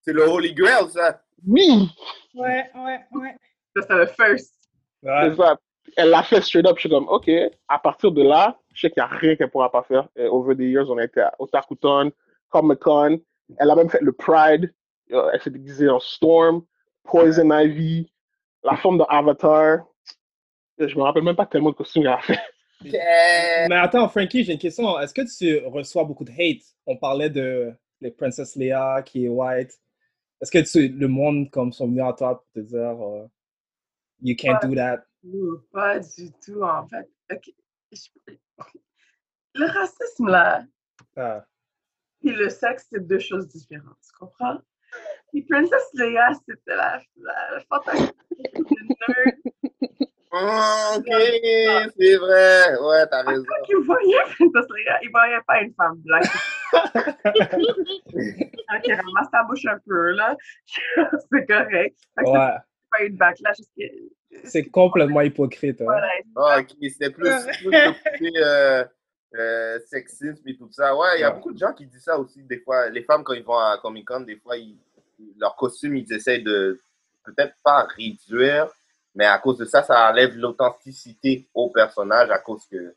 [0.02, 1.20] c'est le Holy Grail, ça.
[1.46, 1.88] Oui!
[2.34, 3.36] Ouais, ouais, ouais.
[3.76, 4.54] Ça, c'est le first.
[5.02, 5.56] C'est ça.
[5.96, 6.76] Elle l'a fait straight up.
[6.76, 7.30] Je suis comme, OK,
[7.68, 10.08] à partir de là, je sais qu'il n'y a rien qu'elle pourra pas faire.
[10.18, 12.12] Euh, over the years, on a été à Otakuton,
[12.48, 13.20] Comic Con.
[13.58, 14.72] Elle a même fait le Pride.
[15.12, 16.62] Euh, Elle s'est déguisée en Storm,
[17.04, 18.10] Poison Ivy,
[18.62, 19.86] la forme de Avatar.
[20.78, 22.38] Je me rappelle même pas tellement de costumes qu'elle a fait.
[22.82, 24.98] Mais attends, Frankie, j'ai une question.
[25.00, 26.62] Est-ce que tu reçois beaucoup de hate?
[26.86, 29.72] On parlait de les Princess Leia qui est white.
[30.40, 33.26] Est-ce que tu, le monde comme sont venus à toi pour te dire euh,
[34.22, 35.07] You can't do that?
[35.72, 37.08] Pas du tout, en fait.
[37.32, 37.50] Ok,
[37.92, 38.08] je-
[39.54, 40.62] Le racisme, là,
[41.16, 41.44] Ah.
[42.22, 44.58] et le sexe, c'est deux choses différentes, tu comprends?
[45.32, 48.36] Puis Princess Leia, c'était la, la, fantastique de
[49.08, 49.36] nerd.
[50.30, 51.08] Ok,
[51.98, 52.76] c'est vrai.
[52.80, 53.42] Ouais, t'as raison.
[53.44, 56.26] Quand il voyait Princess Leia, il voyait pas une femme blanche.
[56.72, 56.84] ok,
[58.86, 60.36] ramasse ta bouche un peu, là.
[61.32, 61.98] c'est correct.
[62.18, 62.56] Ouais.
[62.92, 63.56] C'est pas une backlash.
[63.56, 65.80] parce que- C'est complètement hypocrite.
[65.80, 65.84] hein.
[65.84, 66.08] Voilà.
[66.36, 68.84] Ah, ok, c'était plus, plus le côté euh,
[69.34, 70.94] euh, sexisme et tout ça.
[70.96, 71.36] Ouais, il y a Ouais.
[71.36, 72.88] beaucoup de gens qui disent ça aussi, des fois.
[72.90, 74.76] Les femmes, quand ils vont à Comic Con, des fois, ils,
[75.38, 76.80] leur costume, ils essayent de
[77.24, 78.70] peut-être pas réduire,
[79.14, 82.94] mais à cause de ça, ça enlève l'authenticité au personnage à cause que.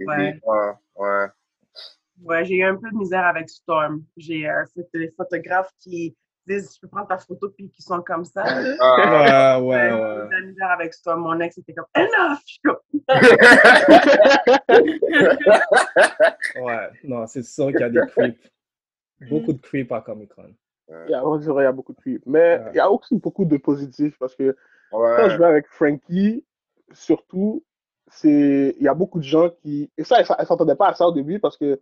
[0.00, 0.40] Ouais.
[0.96, 1.26] ouais.
[2.24, 4.02] Ouais, j'ai eu un peu de misère avec Storm.
[4.16, 6.16] J'ai euh, fait des photographes qui
[6.48, 8.42] disent Je peux prendre ta photo, puis qui sont comme ça.
[8.80, 10.26] Ah, ouais, J'ai eu ouais.
[10.26, 11.20] de la misère avec Storm.
[11.20, 12.38] Mon ex était comme Enough!
[12.46, 12.78] Je suis comme,
[16.64, 18.50] Ouais, non, c'est sûr qu'il y a des creeps.
[19.28, 20.54] Beaucoup de creeps à Comic Con.
[21.06, 22.22] Il y a, on dirait, il y a beaucoup de creep.
[22.26, 24.56] Mais il y a aussi beaucoup de positifs parce que
[24.90, 26.44] quand je vais avec Frankie,
[26.92, 27.64] surtout,
[28.10, 29.90] c'est il y a beaucoup de gens qui.
[29.98, 31.78] Et ça, elle, elle s'entendait pas à ça au début parce que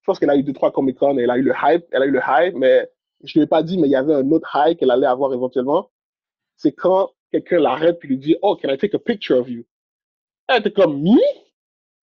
[0.00, 1.84] je pense qu'elle a eu deux, trois Comic Con et elle a eu le hype.
[1.92, 2.90] Elle a eu le hype, mais
[3.24, 5.06] je ne lui ai pas dit, mais il y avait un autre hype qu'elle allait
[5.06, 5.90] avoir éventuellement.
[6.56, 9.64] C'est quand quelqu'un l'arrête puis lui dit Oh, can I take a picture of you?
[10.48, 11.18] Elle était comme Me?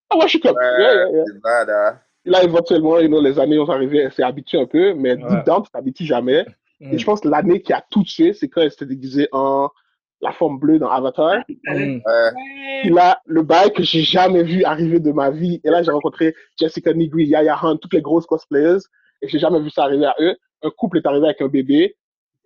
[0.09, 0.55] Ah, moi, je suis comme.
[0.61, 1.23] Yeah, yeah, yeah.
[1.43, 1.99] Bad, hein.
[2.25, 5.29] Là, éventuellement, you know, les années ont arrivé, elle s'est habituée un peu, mais Ouais.
[5.29, 6.45] deep down, tu t'habitues jamais.
[6.81, 9.69] Et je pense que l'année qui a tout tué, c'est quand elle s'était déguisée en
[10.21, 11.37] la forme bleue dans Avatar.
[11.65, 11.99] Mm.
[12.81, 15.61] Puis là, le bail que j'ai jamais vu arriver de ma vie.
[15.63, 18.79] Et là, j'ai rencontré Jessica Nigri, Yaya Hunt, toutes les grosses cosplayers.
[19.21, 20.35] Et j'ai jamais vu ça arriver à eux.
[20.63, 21.95] Un couple est arrivé avec un bébé.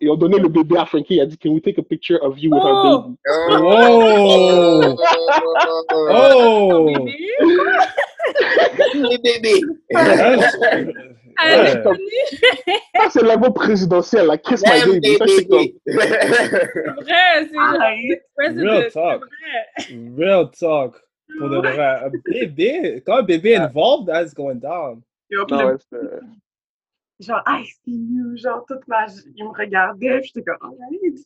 [0.02, 1.16] Et ils ont donné le bébé à Frankie.
[1.16, 3.18] Il a dit, Can we take a picture of you with our baby?
[3.52, 4.96] Oh!
[6.12, 6.90] Oh!
[8.94, 9.62] Les bébés.
[9.92, 11.84] Ouais.
[12.96, 15.18] Ça, c'est le niveau présidentiel, la Kiss My Baby.
[15.18, 15.48] C'est
[17.54, 19.24] vrai, c'est Real talk.
[20.18, 20.96] Real talk.
[21.38, 22.02] Pour de vrai.
[22.04, 25.02] Un bébé, quand un bébé est involved, that's going down.
[25.32, 25.78] Non,
[27.20, 29.06] c'est- genre, I see you, genre, toute ma.
[29.36, 31.26] Il me regardait, puis j'étais comme, alright.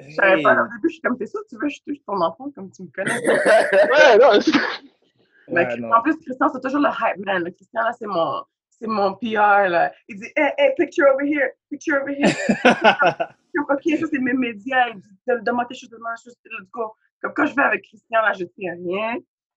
[0.00, 1.80] Je savais pas, au début, je suis comme, t'es sûr, que tu veux, que je
[1.86, 3.10] touche ton enfant comme tu me connais.
[3.92, 4.50] Ouais, non, c'est-
[5.48, 7.44] Mais Ouais, en plus, Christian, c'est toujours le hype man.
[7.44, 9.92] Le Christian, là, c'est mon, c'est mon PR, là.
[10.08, 12.32] Il dit, hey, hey, picture over here, picture over here.
[13.54, 14.88] Comme, ok, ça, c'est mes médias.
[14.88, 15.08] Il dit,
[15.44, 16.92] demande tes choses, demande tes choses, let's go.
[17.22, 19.16] Comme quand je vais avec Christian, là, je sais rien.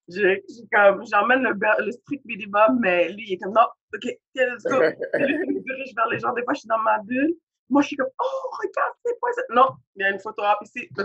[0.10, 1.54] Je, j'ai comme, j'emmène le,
[1.86, 4.80] le strict minimum, mais lui, il est comme, non, ok, let's go.
[5.20, 6.32] Lui, il me dirige vers les gens.
[6.34, 7.34] Des fois, je suis dans ma bulle.
[7.70, 9.42] Moi, je suis comme, oh, regarde, c'est pas ça?
[9.50, 9.68] Non,
[9.98, 10.88] il y a une photo op ici.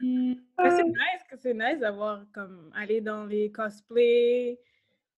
[0.00, 4.58] C'est nice que c'est nice d'avoir comme aller dans les cosplays,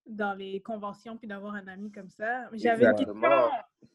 [0.07, 2.49] dans les conventions, puis d'avoir un ami comme ça.
[2.53, 3.51] J'avais une question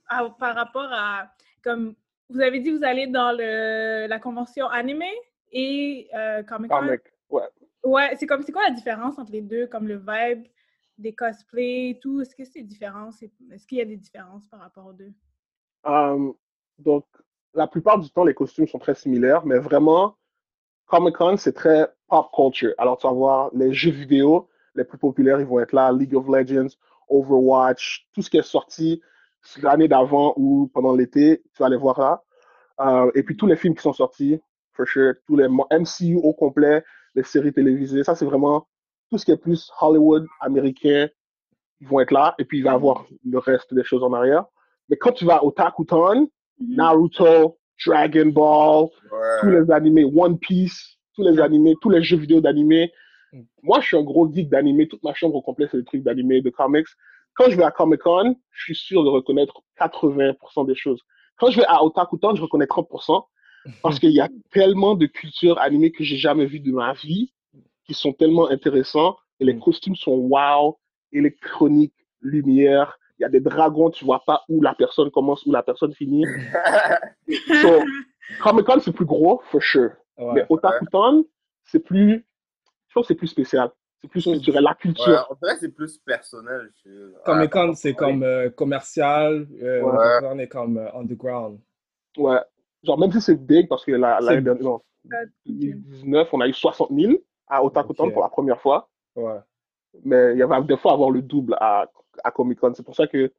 [0.10, 1.32] à- par rapport à
[1.64, 1.96] comme
[2.30, 5.10] vous avez dit vous allez dans le la convention animé
[5.52, 6.80] et euh, Comic Con?
[6.80, 7.44] Comic, ouais.
[7.84, 10.48] Ouais, c'est comme c'est quoi la différence entre les deux, comme le vibe
[10.98, 12.22] des cosplays et tout?
[12.22, 13.10] Est-ce que c'est différent?
[13.52, 15.12] Est-ce qu'il y a des différences par rapport aux deux?
[16.80, 17.06] Donc,
[17.54, 20.18] la plupart du temps, les costumes sont très similaires, mais vraiment,
[20.86, 22.74] Comic Con, c'est très pop culture.
[22.78, 26.16] Alors, tu vas voir les jeux vidéo, les plus populaires, ils vont être là, League
[26.16, 26.76] of Legends,
[27.10, 29.02] Overwatch, tout ce qui est sorti
[29.62, 32.24] l'année d'avant ou pendant l'été, tu vas les voir là.
[32.80, 34.40] Euh, et puis tous les films qui sont sortis,
[34.72, 36.84] for sure, tous les MCU au complet,
[37.16, 38.68] les séries télévisées, ça c'est vraiment
[39.10, 41.08] tout ce qui est plus Hollywood, américain,
[41.80, 42.34] ils vont être là.
[42.40, 44.46] Et puis il va y avoir le reste des choses en arrière.
[44.90, 46.28] Mais quand tu vas au Takuton,
[46.60, 48.88] Naruto, Dragon Ball,
[49.42, 52.92] tous les animés, One Piece, tous les animés, tous les jeux vidéo d'animé.
[53.62, 54.88] Moi, je suis un gros geek d'animé.
[54.88, 56.88] Toute ma chambre au complet, c'est des trucs d'animé, de comics.
[57.36, 61.02] Quand je vais à Comic Con, je suis sûr de reconnaître 80% des choses.
[61.38, 63.26] Quand je vais à Otakuton, je reconnais 30%
[63.82, 67.34] parce qu'il y a tellement de cultures animées que j'ai jamais vues de ma vie
[67.86, 70.78] qui sont tellement intéressants et les costumes sont wow,
[71.12, 72.98] électronique, lumière.
[73.20, 75.94] Il y a des dragons, tu vois pas où la personne commence, où la personne
[75.94, 76.26] finit.
[77.62, 77.84] so,
[78.42, 79.92] Comic Con, c'est plus gros, for sure.
[80.18, 80.34] Ouais.
[80.34, 81.26] Mais Otakuton,
[81.64, 82.26] c'est plus,
[82.88, 83.72] je pense que c'est plus spécial.
[84.02, 85.28] C'est plus culturel, la culture.
[85.30, 86.72] Ouais, dirait que c'est plus personnel.
[86.84, 89.98] je- Comic Con, c'est comme euh, commercial, euh, Ouais.
[89.98, 91.60] Otakuton est comme euh, underground.
[92.18, 92.40] Ouais.
[92.84, 94.82] Genre, même si c'est big, parce que l'année dernière, non,
[95.46, 97.14] 2019, on a eu 60 000
[97.48, 98.14] à Otakuton Ok.
[98.14, 98.90] pour la première fois.
[99.16, 99.40] Ouais.
[100.04, 101.86] Mais il y avait des fois avoir le double à,
[102.24, 102.74] à Comic Con.
[102.76, 103.32] C'est pour ça que,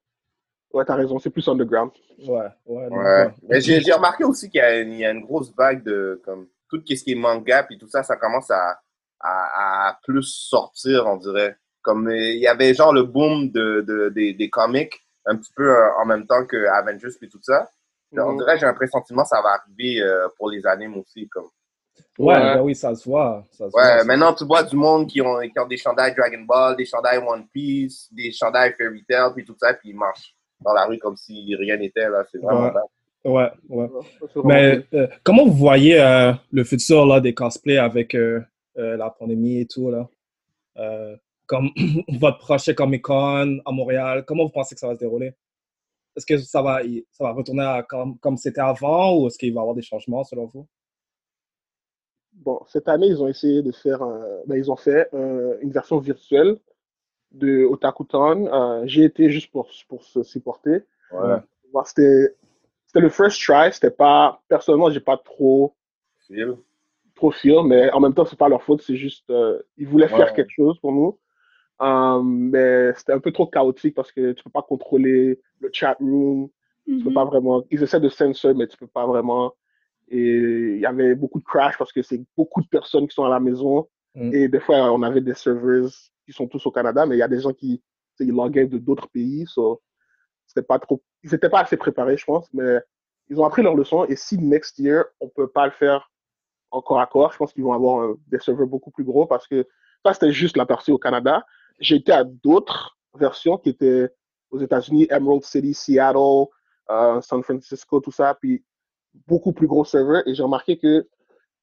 [0.72, 1.90] ouais, t'as raison, c'est plus underground.
[2.26, 2.88] Ouais, ouais.
[2.88, 3.28] Ouais.
[3.48, 5.82] Mais j'ai j'ai remarqué aussi qu'il y, a une- il y a une grosse vague
[5.82, 8.78] de comme tout ce qui est manga et tout ça, ça commence à,
[9.20, 11.56] à, à plus sortir, on dirait.
[11.82, 14.94] Comme euh, il y avait genre le boom de, de- des, des comics
[15.26, 17.68] un petit peu euh, en même temps que Avengers et tout ça.
[18.18, 21.28] On dirait j'ai un pressentiment que ça va arriver euh, pour les animes aussi.
[21.28, 21.46] Comme.
[22.18, 22.54] Ouais, Ouais.
[22.54, 23.44] ben oui, ça se voit.
[23.50, 24.04] Ça se Ouais, voit, ça.
[24.04, 27.18] maintenant tu vois du monde qui ont, qui ont des chandails Dragon Ball, des chandails
[27.18, 30.98] One Piece, des chandails Fairy Tail, puis tout ça, puis ils marchent dans la rue
[30.98, 32.08] comme si rien n'était.
[32.08, 32.24] là.
[32.30, 32.72] C'est vraiment Ouais.
[32.72, 32.82] bad.
[33.26, 33.88] Ouais, ouais.
[34.44, 38.40] Mais euh, comment vous voyez euh, le futur là, des cosplays avec euh,
[38.76, 40.06] euh, la pandémie et tout là?
[40.76, 41.70] Euh, comme
[42.20, 45.32] votre prochain Comic Con à Montréal, comment vous pensez que ça va se dérouler?
[46.16, 46.80] Est-ce que ça va,
[47.12, 49.82] ça va retourner à comme, comme c'était avant ou est-ce qu'il va y avoir des
[49.82, 50.66] changements selon vous?
[52.32, 55.70] Bon, cette année, ils ont essayé de faire, un- ben, ils ont fait euh, une
[55.70, 56.58] version virtuelle
[57.32, 58.46] de Otakuton.
[58.52, 60.84] Euh, J'ai été juste pour, pour se supporter.
[61.10, 61.40] Ouais.
[61.72, 62.36] Bon, C'était
[62.86, 63.72] c'était le first try.
[63.72, 65.76] C'était pas, personnellement, j'ai pas trop,
[66.26, 66.56] Phil.
[67.14, 68.82] trop feel, mais en même temps, c'est pas leur faute.
[68.82, 70.16] C'est juste, euh, ils voulaient Ouais.
[70.16, 71.18] faire quelque chose pour nous.
[71.82, 75.96] Euh, mais c'était un peu trop chaotique parce que tu peux pas contrôler le chat
[76.00, 76.48] room.
[76.86, 77.64] Tu peux pas vraiment.
[77.70, 79.54] Ils essaient de censor, mais tu peux pas vraiment.
[80.08, 83.24] Et il y avait beaucoup de crash parce que c'est beaucoup de personnes qui sont
[83.24, 83.88] à la maison.
[84.14, 84.34] Mm.
[84.34, 85.88] Et des fois, on avait des serveurs
[86.26, 87.82] qui sont tous au Canada, mais il y a des gens qui
[88.20, 89.44] ils loguaient de d'autres pays.
[89.46, 89.82] So,
[90.46, 91.02] c'était pas trop.
[91.22, 92.80] Ils n'étaient pas assez préparés, je pense, mais
[93.28, 94.04] ils ont appris leur leçon.
[94.04, 96.10] Et si next year, on peut pas le faire
[96.70, 99.46] encore à corps, je pense qu'ils vont avoir euh, des serveurs beaucoup plus gros parce
[99.46, 99.66] que
[100.04, 101.44] ça, c'était juste la partie au Canada.
[101.80, 104.08] J'ai été à d'autres versions qui étaient
[104.50, 106.46] aux États-Unis, Emerald City, Seattle,
[106.90, 108.64] euh, San Francisco, tout ça, puis
[109.26, 110.26] beaucoup plus gros serveurs.
[110.26, 111.08] Et j'ai remarqué que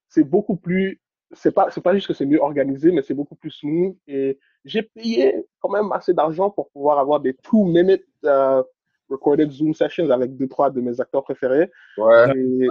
[0.08, 1.00] c'est beaucoup plus,
[1.32, 3.95] c'est pas, c'est pas juste que c'est mieux organisé, mais c'est beaucoup plus smooth.
[4.08, 8.63] Et j'ai payé quand même assez d'argent pour pouvoir avoir des two-minute euh,
[9.10, 11.71] recorded Zoom sessions avec deux, trois de mes acteurs préférés.
[11.97, 12.38] Ouais.
[12.38, 12.67] Et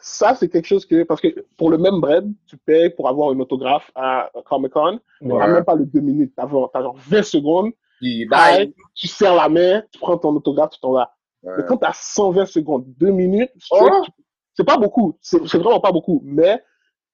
[0.00, 3.30] ça, c'est quelque chose que, parce que pour le même bread, tu payes pour avoir
[3.30, 5.48] un autographe à Comic Con, mais Ouais.
[5.48, 8.74] même pas le deux minutes, t'as genre t'as genre 20 secondes, Puis, Hi, bye.
[8.94, 11.12] tu serres la main, tu prends ton autographe, tu t'en vas.
[11.42, 11.52] Ouais.
[11.58, 14.02] Mais quand t'as 120 secondes, 2 minutes, Oh!
[14.54, 16.62] c'est pas beaucoup, c'est vraiment pas beaucoup, mais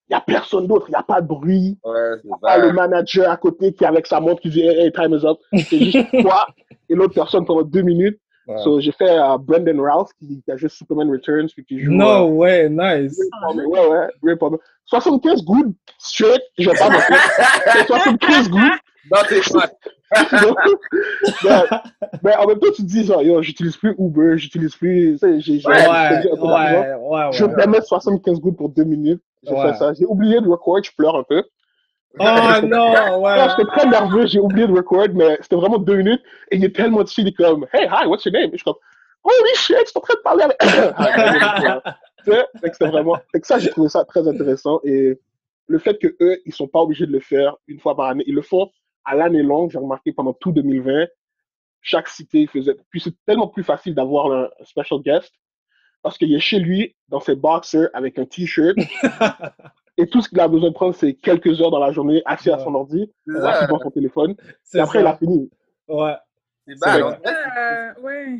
[0.08, 2.72] il y a personne d'autre, il y a pas de bruit, Ouais, c'est pas le
[2.72, 5.38] manager à côté qui est avec sa montre qui dit hey, hey, time is up,
[5.52, 6.46] c'est juste toi
[6.88, 8.20] et l'autre personne pendant 2 minutes.
[8.62, 11.90] So, j'ai fait euh, Brendan Ralph qui, qui a joué Superman Returns puis qui joue
[11.92, 13.18] No euh, way, nice.
[13.42, 13.66] Ray.
[13.66, 14.58] Ouais, ouais, Ray Palmer.
[14.84, 16.88] 75 good straight, je vais pas.
[17.72, 18.72] C'est 75 good.
[19.10, 19.40] Dans tes
[22.22, 25.12] mais, en même temps, tu te dis, genre, yo, j'utilise plus Uber, j'utilise plus.
[25.14, 29.20] tu sais, J'ai j'ai Ouais, ouais, ouais, Je vais mettre 75 gouttes pour deux minutes.
[29.42, 29.72] J'ai Ouais.
[29.72, 29.92] fait ça.
[29.94, 31.42] J'ai oublié de record, je pleure un peu.
[32.18, 32.24] Oh
[32.66, 33.48] non, ouais.
[33.50, 36.22] J'étais très nerveux, j'ai oublié de record, mais c'était vraiment deux minutes.
[36.50, 38.48] Et il est tellement chill, il est comme, hey, hi, what's your name?
[38.48, 38.76] Et je suis comme,
[39.22, 40.62] holy shit, je suis en train de parler avec.
[42.24, 43.16] Sais, fait que vraiment.
[43.30, 44.80] Fait que ça, j'ai trouvé ça très intéressant.
[44.84, 45.18] Et
[45.68, 48.24] le fait que eux, ils sont pas obligés de le faire une fois par année,
[48.26, 48.70] ils le font
[49.04, 49.70] à l'année longue.
[49.70, 51.06] J'ai remarqué pendant tout 2020,
[51.82, 52.76] chaque cité faisait.
[52.90, 55.32] Puis c'est tellement plus facile d'avoir un special guest
[56.02, 58.76] parce qu'il est chez lui dans ses boxers avec un t-shirt.
[59.98, 62.50] et tout ce qu'il a besoin de prendre, c'est quelques heures dans la journée, assis
[62.50, 64.34] à son ordi, assis devant son téléphone.
[64.74, 65.04] Et après, ça.
[65.04, 65.50] il a fini.
[65.88, 66.14] Ouais.
[66.80, 67.00] Bad.
[67.00, 68.38] Euh, ouais.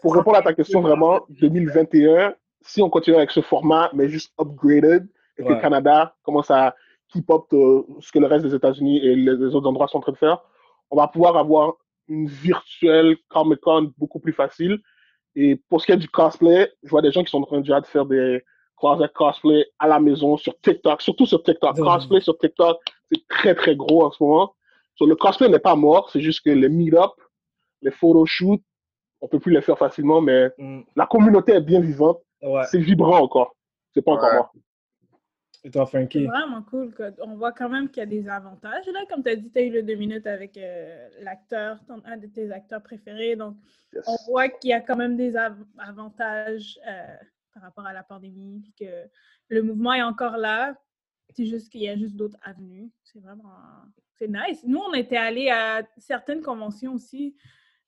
[0.00, 4.32] Pour répondre à ta question, vraiment, 2021, si on continue avec ce format, mais juste
[4.40, 5.06] upgraded,
[5.38, 6.74] et que le Canada commence à
[7.08, 9.98] keep up euh, ce que le reste des États-Unis et les, les autres endroits sont
[9.98, 10.42] en train de faire,
[10.90, 11.74] on va pouvoir avoir
[12.08, 14.78] une virtuelle Comic-Con beaucoup plus facile.
[15.34, 17.60] Et pour ce qui est du cosplay, je vois des gens qui sont en train
[17.60, 18.42] déjà de faire des
[18.82, 21.76] closet cosplay à la maison sur TikTok, surtout sur TikTok.
[21.76, 22.78] Cosplay sur TikTok,
[23.10, 24.54] c'est très très gros en ce moment.
[24.96, 27.12] So, le cosplay n'est pas mort, c'est juste que les meet-up,
[27.80, 28.60] les photoshoots,
[29.20, 30.50] on peut plus les faire facilement, mais
[30.96, 32.20] la communauté est bien vivante.
[32.42, 32.48] Mm.
[32.48, 32.64] Ouais.
[32.70, 33.54] C'est vibrant encore.
[33.94, 34.52] C'est pas encore mort.
[35.64, 36.26] Et toi, C'est Frankie?
[36.26, 36.92] vraiment cool.
[37.20, 38.84] On voit quand même qu'il y a des avantages.
[38.92, 42.16] Là, comme tu as dit, tu as eu le deux minutes avec euh, l'acteur, un
[42.16, 43.36] de tes acteurs préférés.
[43.36, 43.54] Donc,
[43.94, 44.04] Yes.
[44.08, 47.06] on voit qu'il y a quand même des av- avantages euh,
[47.52, 49.08] par rapport à la pandémie, puis que
[49.48, 50.74] le mouvement est encore là.
[51.30, 52.90] C'est juste qu'il y a juste d'autres avenues.
[53.04, 53.54] C'est vraiment...
[54.14, 54.62] C'est nice.
[54.66, 57.34] Nous, on était allés à certaines conventions aussi.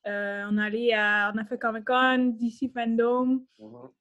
[0.06, 3.42] Euh, on, est allé à, on a fait Comic-Con, DC Fandom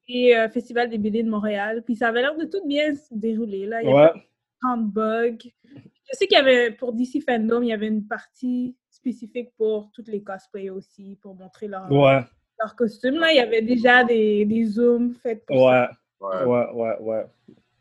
[0.06, 1.82] et euh, Festival des BD de Montréal.
[1.84, 3.66] Puis ça avait l'air de tout bien se dérouler.
[3.66, 3.82] Là.
[3.82, 4.28] Il y avait Ouais.
[4.62, 5.36] 30 bugs.
[5.64, 9.90] Je sais qu'il y avait, pour DC Fandom, il y avait une partie spécifique pour
[9.92, 12.20] toutes les cosplays aussi, pour montrer leur, Ouais.
[12.58, 13.16] Leur costume.
[13.16, 15.86] Là, il y avait déjà des, des zooms faits pour Ouais.
[16.20, 16.46] ça.
[16.46, 17.26] Ouais, ouais, ouais.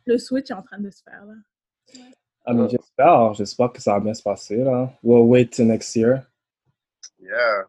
[0.06, 1.24] Le Switch est en train de se faire.
[1.26, 1.34] Là.
[2.46, 4.92] Ah, mais j'espère, j'espère que ça va bien se passer, là.
[5.02, 6.24] We'll wait till next year.
[7.20, 7.66] Yeah.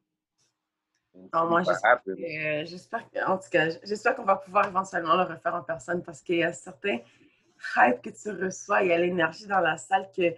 [1.32, 5.14] Non, moi, j'espère que, euh, j'espère que- en tout cas, j'espère qu'on va pouvoir éventuellement
[5.16, 6.98] le refaire en personne parce qu'il y a certains
[7.76, 10.30] hype que tu reçois, il y a l'énergie dans la salle que,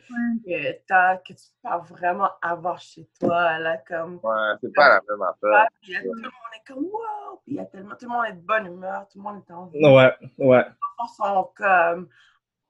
[0.44, 4.14] que, t'as- que tu peux vraiment avoir chez toi, là, comme...
[4.22, 5.68] Ouais, c'est pas la même affaire.
[5.82, 7.40] Puis il y a- tout le monde est comme wow!
[7.44, 9.42] Puis il y a tellement, tout le monde est de bonne humeur, tout le monde
[9.48, 9.84] est en vie.
[9.84, 10.64] Ouais, ouais.
[10.64, 12.08] Les enfants sont comme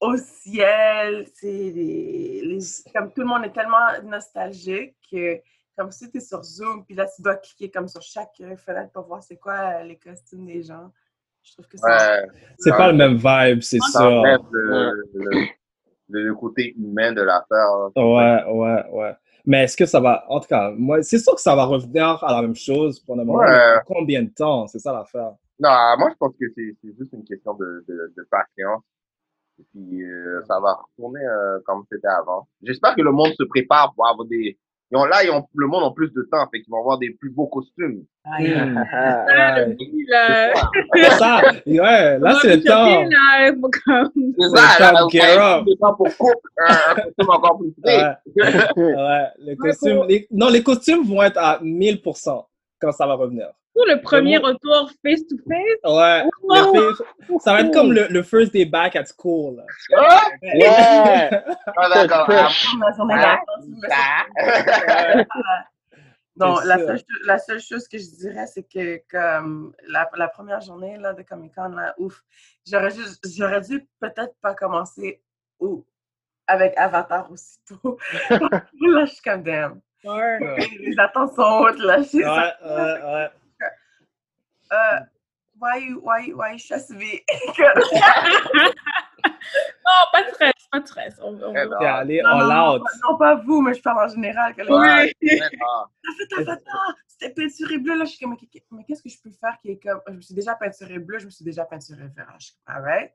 [0.00, 5.40] au ciel, c'est les, les- comme tout le monde est tellement nostalgique que
[5.78, 8.92] comme si tu es sur Zoom, puis là tu dois cliquer comme sur chaque fenêtre
[8.92, 10.90] pour voir c'est quoi les costumes des gens.
[11.46, 12.26] Je trouve que c'est Ouais.
[12.58, 15.02] C'est pas le même vibe, c'est Ça le, le-
[16.08, 17.70] le- le côté humain de l'affaire.
[17.72, 17.90] hein.
[17.96, 19.12] Ouais, ouais, ouais.
[19.44, 20.24] Mais est-ce que ça va.
[20.28, 23.16] En tout cas, moi, c'est sûr que ça va revenir à la même chose pour
[23.16, 23.38] le moment.
[23.38, 23.76] Ouais.
[23.86, 24.66] Combien de temps?
[24.66, 25.32] C'est ça l'affaire.
[25.60, 28.82] Non, moi, je pense que c'est c'est juste une question de, de, de patience.
[29.58, 32.46] Et puis, euh, ça va retourner euh, comme c'était avant.
[32.62, 34.58] J'espère que le monde se prépare pour avoir des...
[34.92, 36.98] Ils ont, là, ils ont, le monde a plus de temps, fait qu'ils vont avoir
[36.98, 38.04] des plus beaux costumes.
[38.24, 38.38] Ah,
[39.66, 40.52] le petit, là.
[40.94, 41.40] C'est ça.
[41.66, 43.04] Ouais, là, c'est le temps.
[44.38, 45.00] C'est ça, là,
[45.96, 48.12] pour un, costume encore plus Ouais.
[48.76, 50.04] Ouais, les costumes.
[50.08, 52.46] les- Non, les costumes vont être à 1000%
[52.80, 53.48] quand ça va revenir.
[53.76, 55.80] Pour le premier retour face-to-face?
[55.84, 56.22] Ouais.
[56.72, 59.56] Fait- Ça va être comme le, le first day back at school.
[59.56, 59.64] là.
[60.50, 61.30] Ouais.
[61.76, 62.26] Ah, d'accord.
[62.30, 64.24] Ah.
[66.38, 70.28] Non, C'est la seule, la seule chose que je dirais, c'est que comme la, la
[70.28, 72.22] première journée là, de Comic Con, là, ouf,
[72.66, 75.22] j'aurais juste j'aurais dû peut-être pas commencer
[75.60, 75.86] ou
[76.46, 77.96] avec Avatar aussitôt.
[78.30, 79.80] là, je suis comme damn.
[80.80, 82.00] Les attentes sont hautes, là.
[82.00, 82.54] Ouais, ça.
[82.62, 83.30] ouais, ouais.
[84.72, 85.00] Euh,
[85.60, 87.20] why you, why, why you stress me?
[89.86, 91.20] Non, pas de stress, pas de stress.
[91.22, 92.80] On, on- Eh ben, T'es allé Non, all non, out.
[92.82, 94.54] non, non, pas vous, mais je parle en général.
[94.54, 94.68] Que Oui.
[94.76, 95.90] Ouais, d'accord.
[96.02, 97.96] T'as fait Avatar, c'était peinturé bleu.
[97.96, 98.36] Là, je suis comme,
[98.72, 100.00] mais, qu'est-ce que je peux faire qui est comme.
[100.08, 102.34] Je me suis déjà peinturé bleu, je me suis déjà peinturé vert.
[102.38, 103.12] Je suis comme, alright.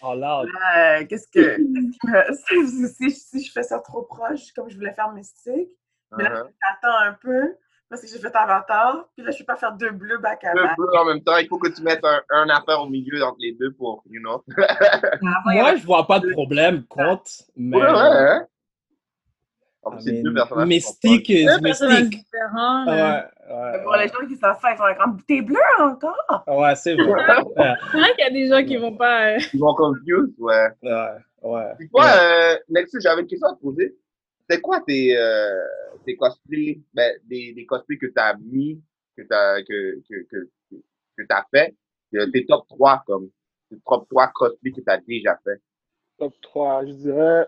[0.00, 0.48] All out.
[0.52, 1.56] Là, euh, qu'est-ce que.
[3.10, 5.68] si je fais ça trop proche, comme je voulais faire mystique,
[6.16, 6.50] mais là, Uh-huh.
[6.62, 7.56] j'attends un peu
[7.92, 10.54] parce que j'ai fait Avatar, puis là, je peux pas faire deux bleus back à
[10.54, 10.76] Le back.
[10.78, 13.36] bleu en même temps, il faut que tu mettes un, un affaire au milieu entre
[13.40, 14.42] les deux pour, you know.
[15.20, 17.76] Moi, je vois pas de problème contre, mais.
[17.76, 18.46] Ouais, ouais, hein.
[19.84, 20.68] En I plus, c'est mean, deux personnages.
[20.68, 22.10] qui sont Mystique is Deux mystique.
[22.10, 22.86] différents.
[22.86, 26.44] Ouais, Pour les gens qui savent faire, ils sont comme, t'es bleu encore?
[26.46, 27.04] Ouais, c'est vrai.
[27.56, 29.32] Ouais, C'est vrai qu'il y a des gens qui vont pas.
[29.34, 30.68] euh, Ils vont confuse, ouais.
[30.82, 31.08] ouais,
[31.42, 31.72] ouais.
[31.78, 33.96] Puis toi, euh, Nexus, j'avais une question à te poser.
[34.52, 35.64] C'est quoi tes, euh,
[36.04, 38.82] tes cosplays, ben, des, des cosplays que tu as mis,
[39.16, 40.50] que tu as, que, que, que,
[41.16, 41.74] que t'as fait,
[42.32, 43.30] tes top 3, comme,
[43.70, 45.58] tes top 3 cosplays que tu as déjà fait.
[46.18, 47.46] Top 3, je dirais.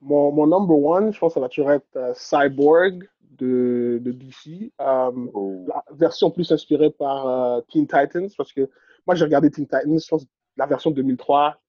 [0.00, 4.12] Mon, mon number one, je pense que ça va toujours être euh, Cyborg de, de
[4.12, 4.72] DC.
[4.80, 5.64] Euh, Oh.
[5.66, 8.70] la version plus inspirée par euh, Teen Titans, parce que
[9.04, 10.26] moi j'ai regardé Teen Titans, je pense
[10.56, 11.60] la version 2003.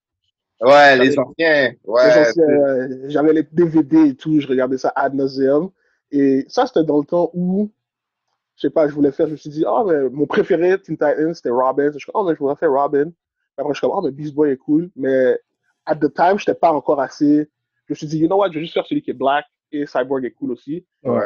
[0.62, 1.74] Ouais, les anciens.
[1.86, 2.08] Ouais.
[2.08, 5.72] Les anciens, euh, J'avais les DVD et tout, je regardais ça ad nauseum.
[6.12, 7.72] Et ça, c'était dans le temps où,
[8.56, 10.96] je sais pas, je voulais faire, je me suis dit, oh, mais mon préféré Teen
[10.96, 11.92] Titans, c'était Robin.
[11.92, 13.12] Je suis comme, oh, mais je voudrais faire Robin.
[13.58, 14.90] Après, je suis comme, oh, mais Beast Boy est cool.
[14.96, 15.40] Mais
[15.86, 17.50] at the time, je n'étais pas encore assez.
[17.88, 19.46] Je me suis dit, you know what, je vais juste faire celui qui est black
[19.72, 20.86] et Cyborg est cool aussi.
[21.04, 21.20] Ouais.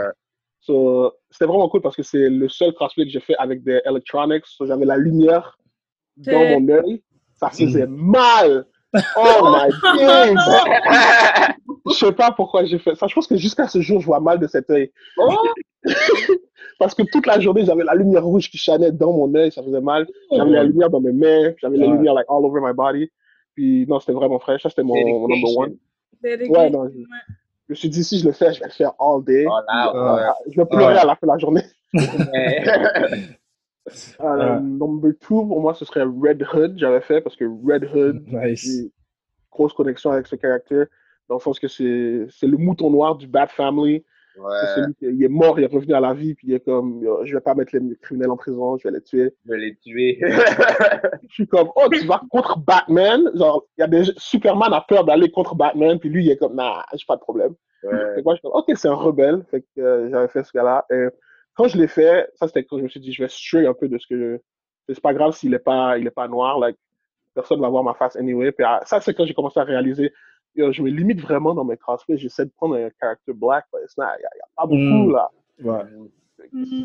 [0.62, 3.82] So, c'était vraiment cool parce que c'est le seul cosplay que j'ai fait avec des
[3.86, 4.46] electronics.
[4.46, 5.58] So, j'avais la lumière
[6.18, 7.04] dans mon œil.
[7.36, 8.66] Ça faisait mal.
[9.18, 10.36] Oh my days!
[11.88, 13.08] Je sais pas pourquoi j'ai fait ça.
[13.08, 14.92] Je pense que jusqu'à ce jour, je vois mal de cet œil.
[16.80, 19.64] Parce que toute la journée, j'avais la lumière rouge qui chanait dans mon œil, ça
[19.64, 20.08] faisait mal.
[20.32, 21.94] J'avais la lumière dans mes mains, j'avais la Ouais.
[21.94, 23.10] lumière like, all over my body.
[23.54, 24.64] Puis non, c'était vraiment fraîche.
[24.64, 25.76] Ça, c'était mon, mon number one.
[26.24, 27.06] Ouais, non, je, je
[27.70, 29.46] me suis dit, si je le fais, je vais le faire all day.
[29.46, 31.00] là, Euh, Je vais pleurer Ouais.
[31.00, 31.64] à la fin de la journée.
[33.88, 34.26] Ouais.
[34.26, 38.24] Euh, Number two, pour moi, ce serait Red Hood, j'avais fait, parce que Red Hood,
[38.56, 38.92] j'ai
[39.52, 40.88] grosse connexion avec ce caractère,
[41.30, 44.04] dans le sens que c'est c'est le mouton noir du Bat Family.
[44.36, 46.60] C'est celui qui il est mort, il est revenu à la vie, puis il est
[46.60, 49.34] comme, je vais pas mettre les criminels en prison, je vais les tuer.
[49.46, 50.20] Je vais les tuer.
[51.30, 53.32] je suis comme, oh, tu vas contre Batman?
[53.34, 56.36] Genre, il y a des Superman a peur d'aller contre Batman, puis lui, il est
[56.36, 57.54] comme, nah, j'ai pas de problème.
[57.82, 59.46] Fait que moi, je suis comme, ok, c'est un rebelle.
[59.50, 60.86] Fait que euh, j'avais fait ce gars-là.
[60.92, 61.08] Et
[61.56, 63.74] quand je l'ai fait, ça, c'était quand je me suis dit, je vais stray un
[63.74, 64.38] peu de ce que je.
[64.94, 66.78] C'est pas grave s'il est pas, il est pas noir, like,
[67.34, 68.52] personne va voir ma face anyway.
[68.52, 70.14] Puis ah, ça, c'est quand j'ai commencé à réaliser,
[70.56, 72.18] yo, je me limite vraiment dans mes cosplays.
[72.18, 75.12] J'essaie de prendre un character black, mais il n'y a, y a pas beaucoup, Mm.
[75.12, 75.32] là.
[75.64, 75.84] Ouais.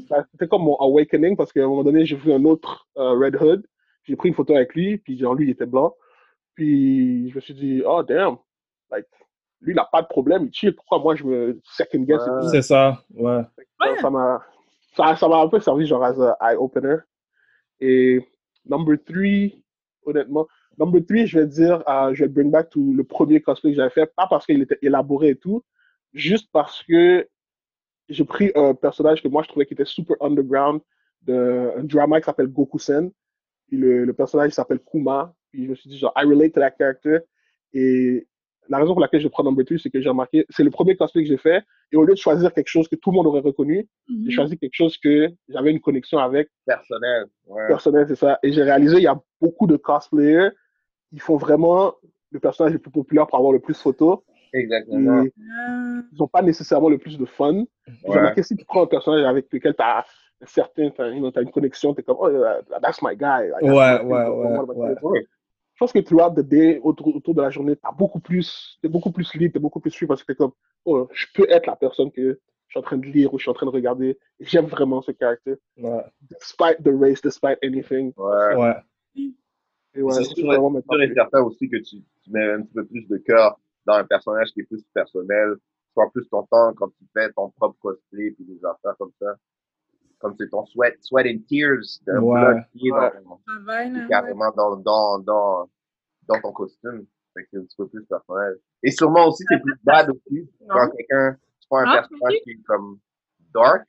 [0.08, 3.10] Ça, C'était comme mon awakening parce qu'à un moment donné, j'ai vu un autre euh,
[3.18, 3.66] Red Hood.
[4.04, 5.94] J'ai pris une photo avec lui, puis genre, lui, il était blanc.
[6.54, 8.36] Puis je me suis dit, oh damn,
[8.90, 9.06] like,
[9.60, 10.74] lui, il n'a pas de problème, il chill.
[10.74, 12.22] Pourquoi moi, je me second guess?
[12.50, 13.42] C'est ça, ouais.
[13.80, 14.42] Ça- Ça m'a
[15.16, 16.96] ça, m'a un peu servi genre as a eye-opener.
[17.80, 18.20] Et
[18.66, 19.64] number three,
[20.04, 20.46] honnêtement,
[20.78, 23.76] number three, je vais dire, euh, je vais bring back to le premier cosplay que
[23.76, 25.64] j'avais fait, pas parce qu'il était élaboré et tout,
[26.12, 27.26] juste parce que
[28.08, 30.80] j'ai pris un personnage que moi je trouvais qui était super underground,
[31.22, 33.10] de, un drama qui s'appelle Goku-sen.
[33.68, 35.34] Puis le, le personnage s'appelle Kuma.
[35.50, 37.20] Puis je me suis dit, genre, I relate to that character.
[37.72, 38.26] Et
[38.70, 40.96] la raison pour laquelle je prends number 3, c'est que j'ai remarqué, c'est le premier
[40.96, 41.62] cosplay que j'ai fait.
[41.92, 44.24] Et au lieu de choisir quelque chose que tout le monde aurait reconnu, Mhm.
[44.24, 46.48] j'ai choisi quelque chose que j'avais une connexion avec.
[46.66, 47.26] Personnel.
[47.48, 47.66] Ouais.
[47.68, 48.38] Personnel, c'est ça.
[48.42, 50.50] Et j'ai réalisé, il y a beaucoup de cosplayers
[51.12, 51.94] qui font vraiment
[52.30, 54.20] le personnage le plus populaire pour avoir le plus de photos.
[54.52, 55.24] Exactement.
[55.24, 55.32] Et
[56.12, 57.64] ils n'ont pas nécessairement le plus de fun.
[57.86, 58.16] J'ai Ouais.
[58.18, 60.04] remarqué si tu prends un personnage avec lequel tu as
[60.42, 63.14] un certain, t'as, you know, t'as une connexion, tu es comme, oh, yeah, that's my
[63.16, 63.50] guy.
[63.62, 65.26] Ouais, my ouais, ouais.
[65.80, 68.88] Je pense que throughout the day, autour, autour de la journée, t'as beaucoup plus, t'es
[68.88, 70.52] beaucoup plus libre, t'es beaucoup plus free parce que t'es comme,
[70.84, 73.44] oh, je peux être la personne que je suis en train de lire ou je
[73.44, 74.18] suis en train de regarder.
[74.38, 75.56] Et J'aime vraiment ce caractère.
[75.78, 76.04] Ouais.
[76.20, 78.12] Despite the race, despite anything.
[78.18, 78.56] Ouais.
[78.56, 78.76] Ouais.
[79.94, 80.98] Et ouais, c'est sûr, vraiment c'est maintenant.
[80.98, 83.94] sûr et certain aussi que tu, tu mets un petit peu plus de cœur dans
[83.94, 85.54] un personnage qui est plus personnel.
[85.56, 89.12] Tu prends plus ton temps quand tu fais ton propre cosplay puis des affaires comme
[89.18, 89.34] ça.
[90.20, 92.40] Comme c'est ton sweat, sweat and tears, de Ouais.
[92.40, 93.10] blood qui est Ouais.
[93.24, 95.68] dans, Travail, qui est carrément dans, dans, dans,
[96.28, 97.06] dans ton costume.
[97.34, 98.56] Fait que c'est un petit peu plus personnel.
[98.82, 102.50] Et sûrement aussi, c'est plus bad aussi quand quelqu'un, tu prends un Ah, personnage qui
[102.50, 102.98] est comme
[103.54, 103.84] dark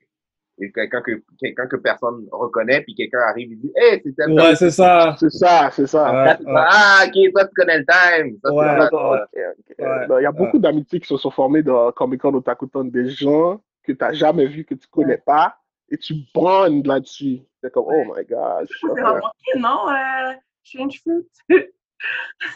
[0.59, 4.31] et quelqu'un que, quelqu'un que personne reconnaît puis quelqu'un arrive et dit, hey, c'est tel
[4.31, 5.15] Ouais, c'est ça.
[5.19, 6.11] C'est ça, c'est ça.
[6.13, 8.37] Ouais, fais, Ah, ok, toi, tu connais le time.
[8.43, 8.75] Ça, c'est Ouais.
[8.77, 8.87] vrai.
[8.91, 9.29] Ok,
[9.59, 9.75] ok.
[9.81, 12.85] Euh, ben, Il y a beaucoup d'amitiés qui se sont formées dans Comic Con Otakuton,
[12.85, 15.57] des gens que tu n'as jamais vus, que tu connais pas,
[15.91, 17.41] et tu bondes là-dessus.
[17.61, 18.67] C'est comme, oh my gosh.
[18.83, 19.07] On s'est ok.
[19.07, 19.89] rencontrés, non?
[19.89, 20.33] Euh,
[20.63, 21.27] Change Fruit.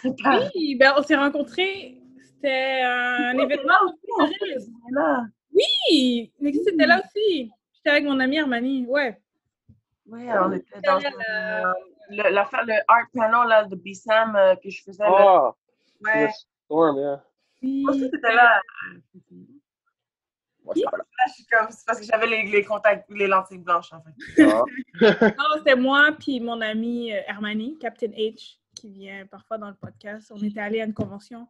[0.04, 2.02] Oui, ben, on s'est rencontrés.
[2.24, 3.74] C'était un événement.
[3.86, 4.36] aussi,
[4.90, 5.24] là.
[5.54, 7.52] Oui, Nexus était là aussi.
[7.76, 9.22] J'étais avec mon ami Armani, ouais.
[10.08, 11.74] Oui, on était dans euh,
[12.10, 15.04] le, l'affaire, le art panel là, de B-Sam euh, que je faisais.
[15.04, 15.16] là.
[15.18, 15.56] Ah,
[16.04, 16.30] Ouais.
[16.66, 17.24] Storm, yeah.
[20.66, 20.98] Moi aussi, c'était là.
[20.98, 24.02] Là, je suis comme, c'est parce que j'avais les, les contacts, les lentilles blanches, en
[24.02, 24.44] fait.
[25.38, 29.76] Non, c'était moi puis mon ami euh, Hermani, Captain H, qui vient parfois dans le
[29.76, 30.32] podcast.
[30.34, 31.48] On était allé à une convention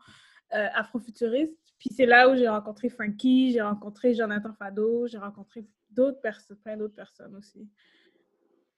[0.53, 1.57] euh, afrofuturiste.
[1.80, 6.57] Puis c'est là où j'ai rencontré Frankie, j'ai rencontré Jonathan Fado, j'ai rencontré d'autres personnes,
[6.57, 7.68] plein d'autres personnes aussi.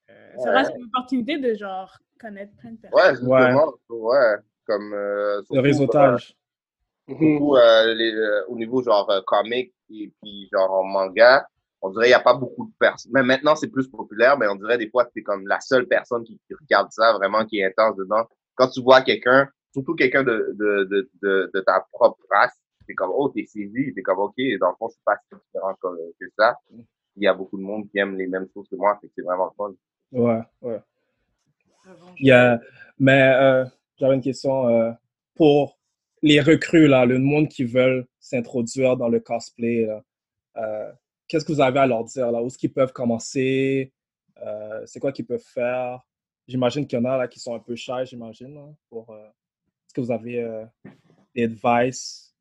[0.10, 0.64] Euh, C'est vrai, Ouais.
[0.66, 3.16] c'est une opportunité de genre connaître plein de Ouais, personnes.
[3.16, 3.74] justement.
[3.90, 4.36] Ouais.
[4.66, 6.36] Comme, euh, Le réseautage.
[7.10, 11.48] euh, surtout, euh, les, euh, au niveau genre euh, comic et puis genre en manga,
[11.82, 13.12] on dirait qu'il n'y a pas beaucoup de personnes.
[13.14, 15.88] Mais maintenant, c'est plus populaire, mais on dirait des fois que c'est comme la seule
[15.88, 18.26] personne qui, qui regarde ça, vraiment, qui est intense dedans.
[18.56, 22.58] Quand tu vois quelqu'un, surtout quelqu'un de, de, de, de, de ta propre race,
[22.88, 25.36] c'est comme, oh, t'es saisi, t'es comme, ok, dans le fond, je suis pas si
[25.36, 25.88] différent que,
[26.20, 26.58] que ça.
[27.16, 29.54] Il y a beaucoup de monde qui aime les mêmes choses que moi, c'est vraiment
[29.58, 29.74] fun.
[30.12, 30.82] Ouais, ouais.
[32.20, 32.60] Il y a,
[33.00, 33.66] mais euh,
[33.98, 34.92] j'avais une question euh,
[35.36, 35.78] pour
[36.22, 39.88] les recrues, là, le monde qui veulent s'introduire dans le cosplay.
[40.58, 40.92] euh,
[41.28, 42.32] Qu'est-ce que vous avez à leur dire?
[42.32, 42.42] Là?
[42.42, 43.92] Où est-ce qu'ils peuvent commencer?
[44.42, 46.02] Euh, c'est quoi qu'ils peuvent faire?
[46.48, 48.76] J'imagine qu'il y en a là, qui sont un peu shy, j'imagine.
[48.90, 50.66] Pour, euh, est-ce que vous avez euh,
[51.36, 52.34] des advice?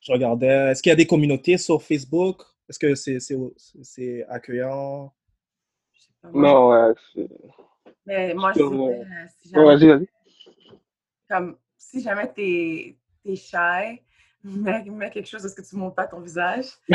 [0.00, 0.70] Je regardais.
[0.72, 2.42] Est-ce qu'il y a des communautés sur Facebook?
[2.68, 3.36] Est-ce que c'est c'est
[3.82, 5.12] c'est accueillant?
[6.32, 6.94] Non, ouais.
[7.14, 7.28] c'est-
[8.06, 10.08] Mais moi, je si Ouais, vas-y, jamais, vas-y.
[11.28, 14.02] comme, si jamais t'es es shy,
[14.44, 16.66] mets, mets quelque chose de ce que tu montres pas ton visage.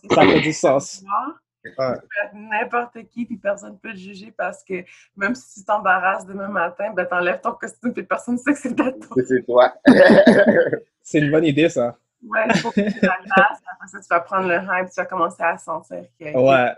[0.00, 1.02] C'est ça fait du sens.
[1.06, 1.34] moi.
[1.64, 1.72] Ouais.
[1.74, 4.84] Tu peux être n'importe qui, puis personne ne peut te juger parce que
[5.16, 8.58] même si tu t'embarrasses demain matin, ben t'enlèves ton costume, puis personne ne sait que
[8.58, 8.92] c'est toi.
[9.26, 9.74] C'est toi.
[11.02, 11.96] C'est une bonne idée, ça.
[12.22, 13.14] Ouais, il faut que tu la.
[13.14, 16.74] Après ça, tu vas prendre le hype, tu vas commencer à sentir que Ouais.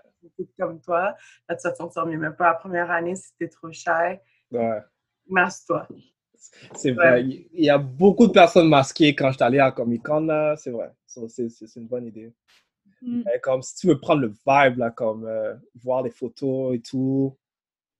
[0.58, 1.16] comme toi.
[1.48, 2.18] Là, tu vas te sentir mieux.
[2.18, 4.18] Même pas la première année, si t'es trop cher,
[4.52, 4.80] Ouais.
[5.28, 5.86] masse-toi.
[6.74, 7.22] C'est vrai.
[7.24, 10.20] Il il y a beaucoup de personnes masquées quand je suis allé à Comic Con,
[10.20, 10.56] là.
[10.56, 10.90] C'est vrai.
[11.06, 12.32] So, C'est une bonne idée.
[13.02, 13.22] Mm.
[13.42, 17.36] Comme si tu veux prendre le vibe, là, comme euh, voir les photos et tout.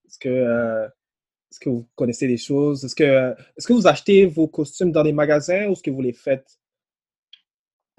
[0.07, 2.85] Est-ce que, euh, est-ce que vous connaissez des choses?
[2.85, 5.91] Est-ce que, euh, est-ce que vous achetez vos costumes dans des magasins ou est-ce que
[5.91, 6.59] vous les faites?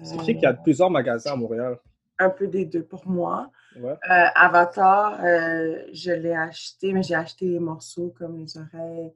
[0.00, 1.78] Je sais qu'il y a plusieurs magasins à Montréal.
[2.18, 3.50] Un peu des deux pour moi.
[3.76, 3.92] Ouais.
[3.92, 9.12] Euh, Avatar, euh, je l'ai acheté, mais j'ai acheté les morceaux comme les oreilles,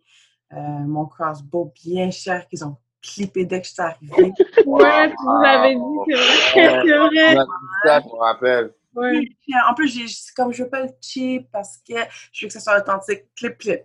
[0.52, 4.32] mon crossbow bien cher qu'ils ont clippé dès que je suis arrivée.
[4.66, 5.82] Ouais, tu nous avais dit,
[6.52, 6.82] c'est vrai.
[6.86, 7.34] C'est vrai.
[7.84, 8.72] Ça, je me rappelle.
[8.94, 9.28] Ouais.
[9.68, 11.94] En plus, j'ai comme je veux pas le cheap parce que
[12.32, 13.24] je veux que ça soit authentique.
[13.36, 13.82] Clip, clip.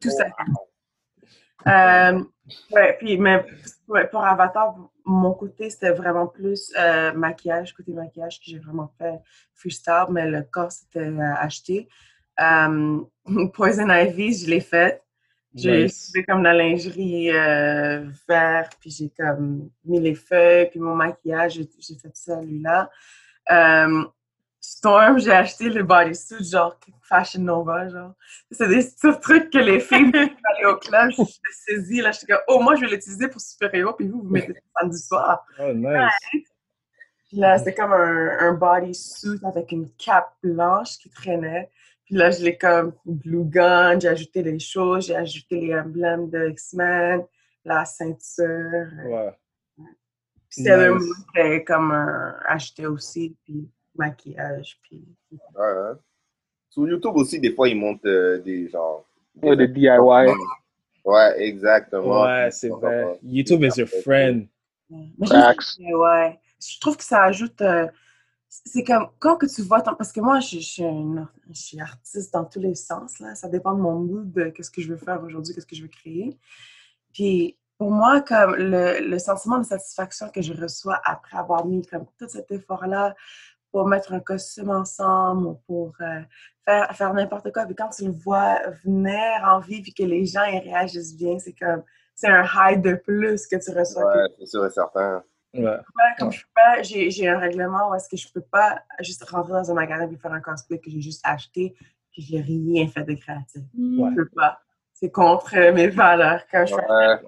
[0.00, 0.26] Tout ça.
[1.66, 2.22] Euh,
[2.70, 3.44] ouais, puis, mais
[3.88, 8.90] ouais, pour Avatar, mon côté, c'était vraiment plus euh, maquillage, côté maquillage que j'ai vraiment
[8.98, 9.20] fait
[9.54, 11.88] freestyle, mais le corps, c'était euh, acheté.
[12.40, 13.00] Euh,
[13.54, 15.02] Poison Ivy, je l'ai fait.
[15.56, 16.10] J'ai Nice.
[16.12, 21.54] fait comme la lingerie euh, vert, puis j'ai comme mis les feuilles, puis mon maquillage,
[21.54, 22.90] j'ai fait ça, lui-là.
[23.50, 24.04] Euh,
[24.60, 28.12] Storm, j'ai acheté le bodysuit, genre Fashion Nova, genre.
[28.50, 31.10] C'est des petits trucs que les filles aller au club.
[31.10, 34.08] Je suis saisie, là, je suis comme, oh, moi, je vais l'utiliser pour super-héros, puis
[34.08, 35.46] vous, vous mettez ça samedi soir.
[35.58, 36.12] Oh, nice.
[37.28, 41.70] Puis là, c'est comme un, un bodysuit avec une cape blanche qui traînait.
[42.06, 46.30] Puis là, je l'ai comme blue gun, j'ai ajouté les choses, j'ai ajouté les emblèmes
[46.30, 47.24] de X-Men,
[47.64, 48.88] la ceinture.
[49.06, 49.32] Ouais.
[50.48, 51.12] Puis Sailor Nice.
[51.34, 55.04] C'était comme un acheté aussi, puis maquillage, puis...
[55.32, 55.92] Ouais.
[56.70, 59.04] Sur YouTube aussi, des fois, ils montent euh, des genre.
[59.42, 59.88] Ouais, des DIY.
[61.04, 62.22] Ouais, exactement.
[62.22, 63.18] Ouais, c'est vrai.
[63.22, 64.46] YouTube is your friend.
[64.88, 66.38] Bien, ouais.
[66.60, 67.60] Je trouve que ça ajoute.
[67.62, 67.88] euh,
[68.64, 69.82] c'est comme quand que tu vois.
[69.82, 73.18] ton- Parce que moi, je, suis artiste dans tous les sens.
[73.20, 73.34] Là.
[73.34, 75.82] Ça dépend de mon mood, de qu'est-ce que je veux faire aujourd'hui, qu'est-ce que je
[75.82, 76.38] veux créer.
[77.12, 81.82] Puis pour moi, comme le, le sentiment de satisfaction que je reçois après avoir mis
[81.86, 83.14] comme tout cet effort-là
[83.70, 86.20] pour mettre un costume ensemble ou pour euh,
[86.64, 87.66] faire, faire n'importe quoi.
[87.66, 91.52] Puis quand tu le vois venir en vie puis que les gens réagissent bien, c'est
[91.52, 91.82] comme
[92.14, 94.06] c'est un high de plus que tu reçois.
[94.06, 95.22] Ouais, c'est sûr et certain.
[95.58, 95.64] Ouais.
[95.64, 98.82] Ouais, comme je peux pas, j'ai j'ai un règlement où est-ce que je peux pas
[99.00, 101.74] juste rentrer dans un magasin et faire un cosplay que j'ai juste acheté
[102.12, 103.62] puis j'ai rien fait de créatif.
[103.76, 104.10] Ouais.
[104.10, 104.58] Je peux pas.
[104.94, 106.42] C'est contre mes valeurs.
[106.50, 107.20] Quand je fais un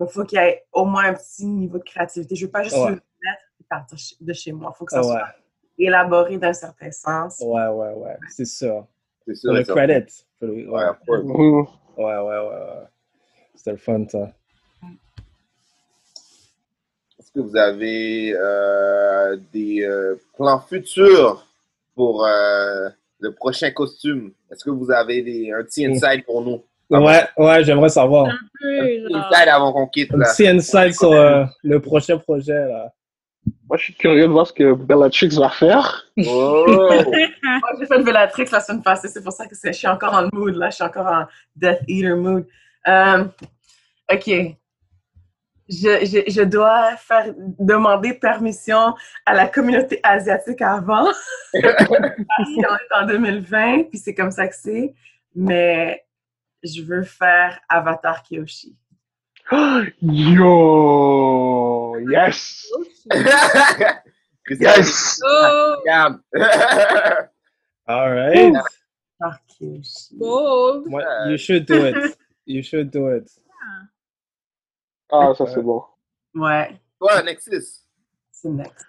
[0.00, 2.34] il faut qu'il y ait au moins un petit niveau de créativité.
[2.34, 2.86] Je veux pas juste Ouais.
[2.88, 4.72] le mettre et partir de chez moi.
[4.74, 5.20] Il faut que ça soit ouais.
[5.78, 7.38] élaboré d'un certain sens.
[7.40, 8.16] Ouais, ouais, ouais.
[8.30, 8.86] C'est sûr.
[9.26, 10.24] C'est Pour le credit.
[10.40, 11.22] Pour le- Ouais, Ouais.
[11.22, 11.66] Mhm.
[11.98, 12.38] ouais, ouais, ouais.
[12.40, 12.86] ouais.
[13.54, 14.32] C'était le fun, ça.
[17.34, 21.46] Est-ce que vous avez euh, des euh, plans futurs
[21.94, 24.32] pour euh, le prochain costume?
[24.50, 26.62] Est-ce que vous avez des, un petit insight pour nous?
[26.90, 28.26] Ouais, ouais, j'aimerais savoir.
[28.26, 29.24] Un peu, genre.
[29.24, 30.26] Insight avant qu'on quitte Un là.
[30.30, 32.92] petit insight sur euh, le prochain projet, là.
[33.66, 36.04] Moi, je suis curieux de voir ce que Bellatrix va faire.
[36.26, 36.64] Oh!
[36.68, 39.08] Moi, j'ai fait Bellatrix la semaine passée.
[39.08, 40.54] C'est pour ça que je suis encore en mood.
[40.54, 41.24] Là, je suis encore en
[41.56, 42.46] Death Eater mood.
[42.86, 43.24] Euh,
[44.12, 44.56] OK.
[45.68, 48.94] Je, je, je dois faire demander permission
[49.26, 51.06] à la communauté asiatique avant.
[51.62, 54.94] Parce qu'on est en 2020, puis c'est comme ça que c'est.
[55.34, 56.04] Mais
[56.62, 58.76] je veux faire Avatar Kyoshi.
[60.02, 61.96] Yo!
[62.10, 62.66] Yes!
[64.50, 65.20] Yes!
[65.24, 65.76] Oh.
[67.86, 68.52] All right.
[68.52, 70.18] Avatar Kyoshi.
[70.18, 70.88] bold.
[70.88, 72.18] Ouais, you should do it.
[72.44, 73.30] You should do it.
[75.12, 75.82] Ah, ça, c'est bon.
[76.34, 77.84] Ouais, Toi, Nexus.
[78.30, 78.86] c'est next.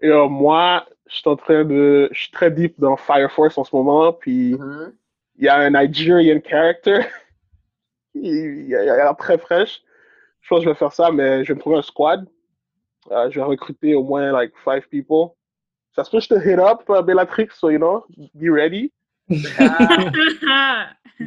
[0.00, 2.08] Et euh, moi, je suis en train de.
[2.12, 4.92] Je suis très deep dans Fire Force en ce moment, puis Mhm.
[5.36, 7.00] il y a un Nigerian character.
[8.14, 9.82] il, a l'air très fraîche.
[10.40, 12.28] Je pense que je vais faire ça, mais je vais me trouver un squad.
[13.10, 15.34] Euh, je vais recruter au moins like five people.
[15.94, 18.04] Ça se peut que je te hit up, Bellatrix, so you know,
[18.34, 18.92] be ready.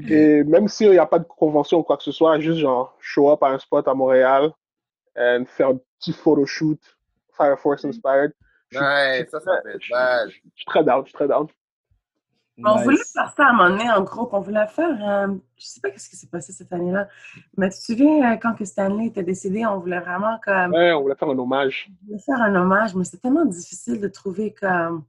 [0.09, 2.95] Et même s'il n'y a pas de convention ou quoi que ce soit, juste genre
[2.99, 4.51] show up à un spot à Montréal.
[5.17, 6.77] et faire un petit photoshoot
[7.37, 8.33] Fire Force inspired.
[8.69, 10.29] Je suis- Ouais, je suis ça, ça très- fait je mal.
[10.29, 11.47] suis- je suis très down, je suis très down.
[12.65, 13.13] On voulait Nice.
[13.13, 14.29] faire ça à un moment donné en groupe.
[14.33, 14.89] On voulait faire.
[15.09, 15.27] euh,
[15.57, 17.07] je sais pas qu'est-ce qui s'est passé cette année-là.
[17.57, 20.91] Mais tu te souviens euh, quand que Stanley était décédé, on voulait vraiment comme Ouais,
[20.93, 21.89] on voulait faire un hommage.
[22.03, 25.03] on voulait faire un hommage, mais c'est tellement difficile de trouver comme.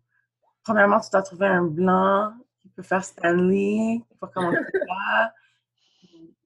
[0.64, 2.32] Premièrement, tu dois trouver un blanc
[2.76, 4.00] peut faire Stanley.
[4.20, 4.56] Pas comment tu
[4.86, 5.32] ça.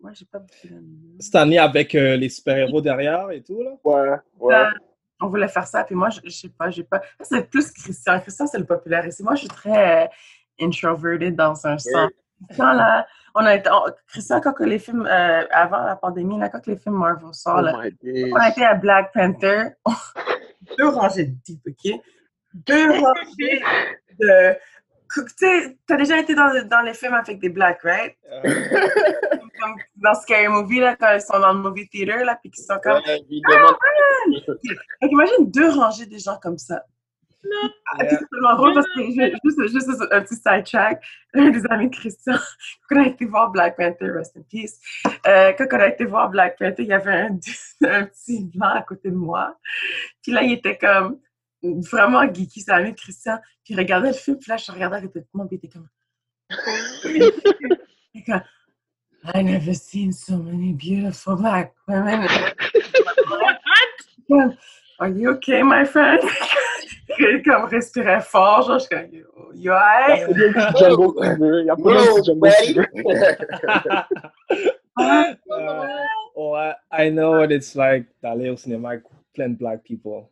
[0.00, 1.16] Moi, j'ai pas beaucoup d'amis.
[1.20, 3.72] Stanley avec euh, les super-héros derrière et tout, là?
[3.84, 4.54] Ouais, ouais.
[4.54, 4.70] Euh,
[5.20, 7.02] on voulait faire ça, puis moi, je, je sais pas, j'ai pas.
[7.20, 8.18] C'est plus Christian.
[8.20, 9.22] Christian, c'est le populaire ici.
[9.22, 10.08] Moi, je suis très euh,
[10.60, 12.10] introverted dans un sens.
[12.46, 13.68] Christian, là, on a été.
[13.70, 16.96] on- Christian, quand que les films, euh, avant la pandémie, là, quand que les films
[16.96, 17.72] Marvel sortent, Oh là,
[18.32, 19.64] on a été à Black Panther.
[20.78, 22.00] Deux rangées de deep, OK?
[22.54, 23.62] Deux rangées
[24.18, 24.56] de.
[25.86, 28.16] T'as déjà été dans, dans les films avec des blacks, right?
[28.42, 32.64] Comme dans Scary Movie, là, quand ils sont dans le movie theater, là, puis qu'ils
[32.64, 33.00] sont comme.
[33.04, 33.20] Ouais.
[35.00, 36.84] Fait qu'imagine deux rangées de gens comme ça.
[37.86, 41.02] Ah, C'est tellement drôle parce que juste un petit sidetrack,
[41.34, 42.34] un des amis de Christian,
[42.88, 44.78] quand on a été voir Black Panther, rest in peace,
[45.26, 47.38] euh, quand on a été voir Black Panther, il y avait un,
[47.84, 49.56] un petit blanc à côté de moi.
[50.22, 51.18] Puis là, il était comme
[51.62, 53.38] vraiment geeky, de Christian.
[53.64, 55.88] Puis il regardait le film, puis là, je regardais de moi, puis comme.
[58.26, 58.42] Comme,
[59.34, 62.26] I never seen so many beautiful black women.
[64.98, 66.20] Are you okay, my friend?
[67.18, 70.26] Il comme respirait fort, genre, je suis comme, you, you alright?
[70.30, 70.38] Il
[71.66, 72.32] y a pas de
[76.36, 79.04] ouais, I know what it's like d'aller au cinéma avec
[79.34, 80.28] plein de black people.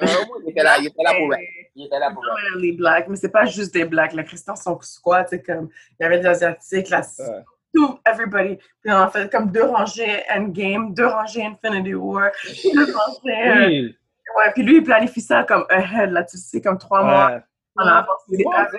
[0.00, 0.10] Moi,
[0.44, 1.48] il était là, il était là pour vrai.
[1.74, 2.32] Il était là pour vrai.
[2.60, 4.12] Les blacks, mais c'est pas juste des blacks.
[4.12, 5.68] Les Christians sont squat, c'est comme,
[5.98, 7.42] il y avait des Asiatiques, là, Ouais.
[7.74, 8.56] tout, everybody.
[8.82, 12.30] Puis on fait comme deux rangées Endgame, deux rangées Infinity War,
[12.74, 13.48] deux rangées.
[13.48, 13.96] euh, Oui.
[14.36, 17.26] ouais, puis lui, il planifie ça comme ahead, là, tu sais, comme trois mois.
[17.26, 17.34] Ouais.
[17.34, 17.40] en
[17.86, 18.20] avance.
[18.28, 18.78] C'est C'est bon, ah, ouais,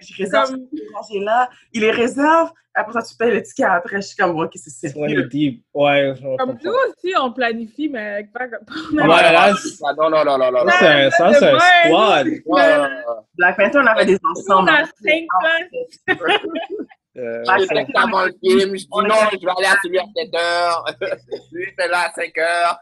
[0.00, 1.50] Je réserve Comme- rangées-là.
[1.72, 2.50] Il les réserve.
[2.72, 3.96] Après ça, tu payes le ticket après.
[4.00, 5.28] Je suis comme, ok, c'est sérieux.
[5.74, 8.64] Ouais, Comme nous aussi, on planifie, mais avec pas comme.
[8.92, 10.68] Ouais, là, c'est- Ah, Non, non, non, non, non.
[10.68, 12.26] ça, c'est un- ça, c'est un squad.
[12.26, 12.88] Ouais, ouais, ouais.
[13.36, 14.70] Black Panther, on avait des On ensembles.
[14.70, 16.18] a cinq places.
[17.18, 19.76] Euh, Ah, Je c'est- suis avant le film, je dis non, je vais aller à
[19.82, 20.84] celui à 7 heures.
[21.52, 22.78] Lui, c'est là à 5 heures.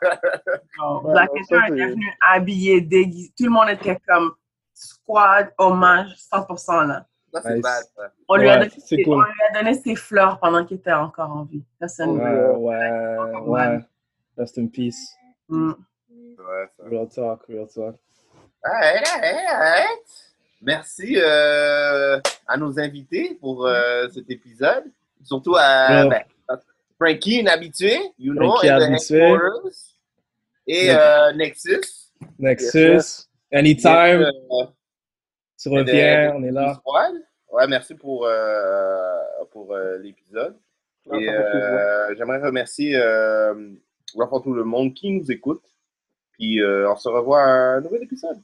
[1.04, 3.32] Black Ouais, Panther c'est- venu habillé, déguisé.
[3.38, 4.32] Tout le monde était comme
[4.78, 7.06] squad, hommage, 100% là.
[7.32, 7.62] Ça, c'est Nice.
[7.62, 8.12] bad, ça.
[8.28, 9.14] On, lui a Ouais, donné, c'est ses- cool.
[9.16, 11.62] on lui a donné ses fleurs pendant qu'il était encore en vie.
[11.80, 13.80] Ça, c'est une- Ouais, ouais, ouais.
[14.38, 15.14] Rest in peace.
[15.48, 15.72] Mm.
[15.72, 16.84] Ouais, ça.
[16.88, 17.96] Real talk, real talk.
[18.64, 20.34] Alright, alright, alright.
[20.62, 24.84] Merci euh, à nos invités pour euh, cet épisode.
[25.22, 26.22] Surtout à ben,
[26.98, 28.94] Frankie, une habituée, you know, Frankie, and habitué.
[28.94, 29.72] Explorers.
[30.66, 31.80] Et euh, Nexus.
[32.38, 34.64] Nexus, anytime, Euh,
[35.60, 36.80] tu reviens, on est là.
[37.50, 39.18] Ouais, merci pour, euh,
[39.50, 40.56] pour euh, l'épisode.
[41.06, 43.54] Ouais, Et euh, j'aimerais remercier euh,
[44.18, 45.62] enfin, tout le monde qui nous écoute.
[46.32, 48.38] Puis euh, on se revoit à un nouvel épisode.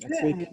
[0.00, 0.48] Next week.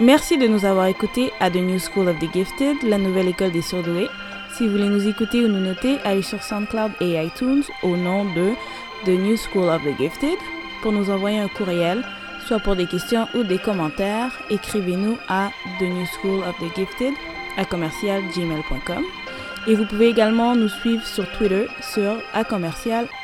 [0.00, 3.52] Merci de nous avoir écoutés à The New School of the Gifted, la nouvelle école
[3.52, 4.08] des surdoués.
[4.56, 8.24] Si vous voulez nous écouter ou nous noter, allez sur SoundCloud et iTunes au nom
[8.24, 8.52] de
[9.04, 10.38] The New School of the Gifted.
[10.82, 12.02] Pour nous envoyer un courriel,
[12.46, 17.14] soit pour des questions ou des commentaires, écrivez-nous à The New School of the Gifted
[17.56, 19.04] à commercialgmail.com.
[19.68, 23.22] Et vous pouvez également nous suivre sur Twitter sur à Podcast.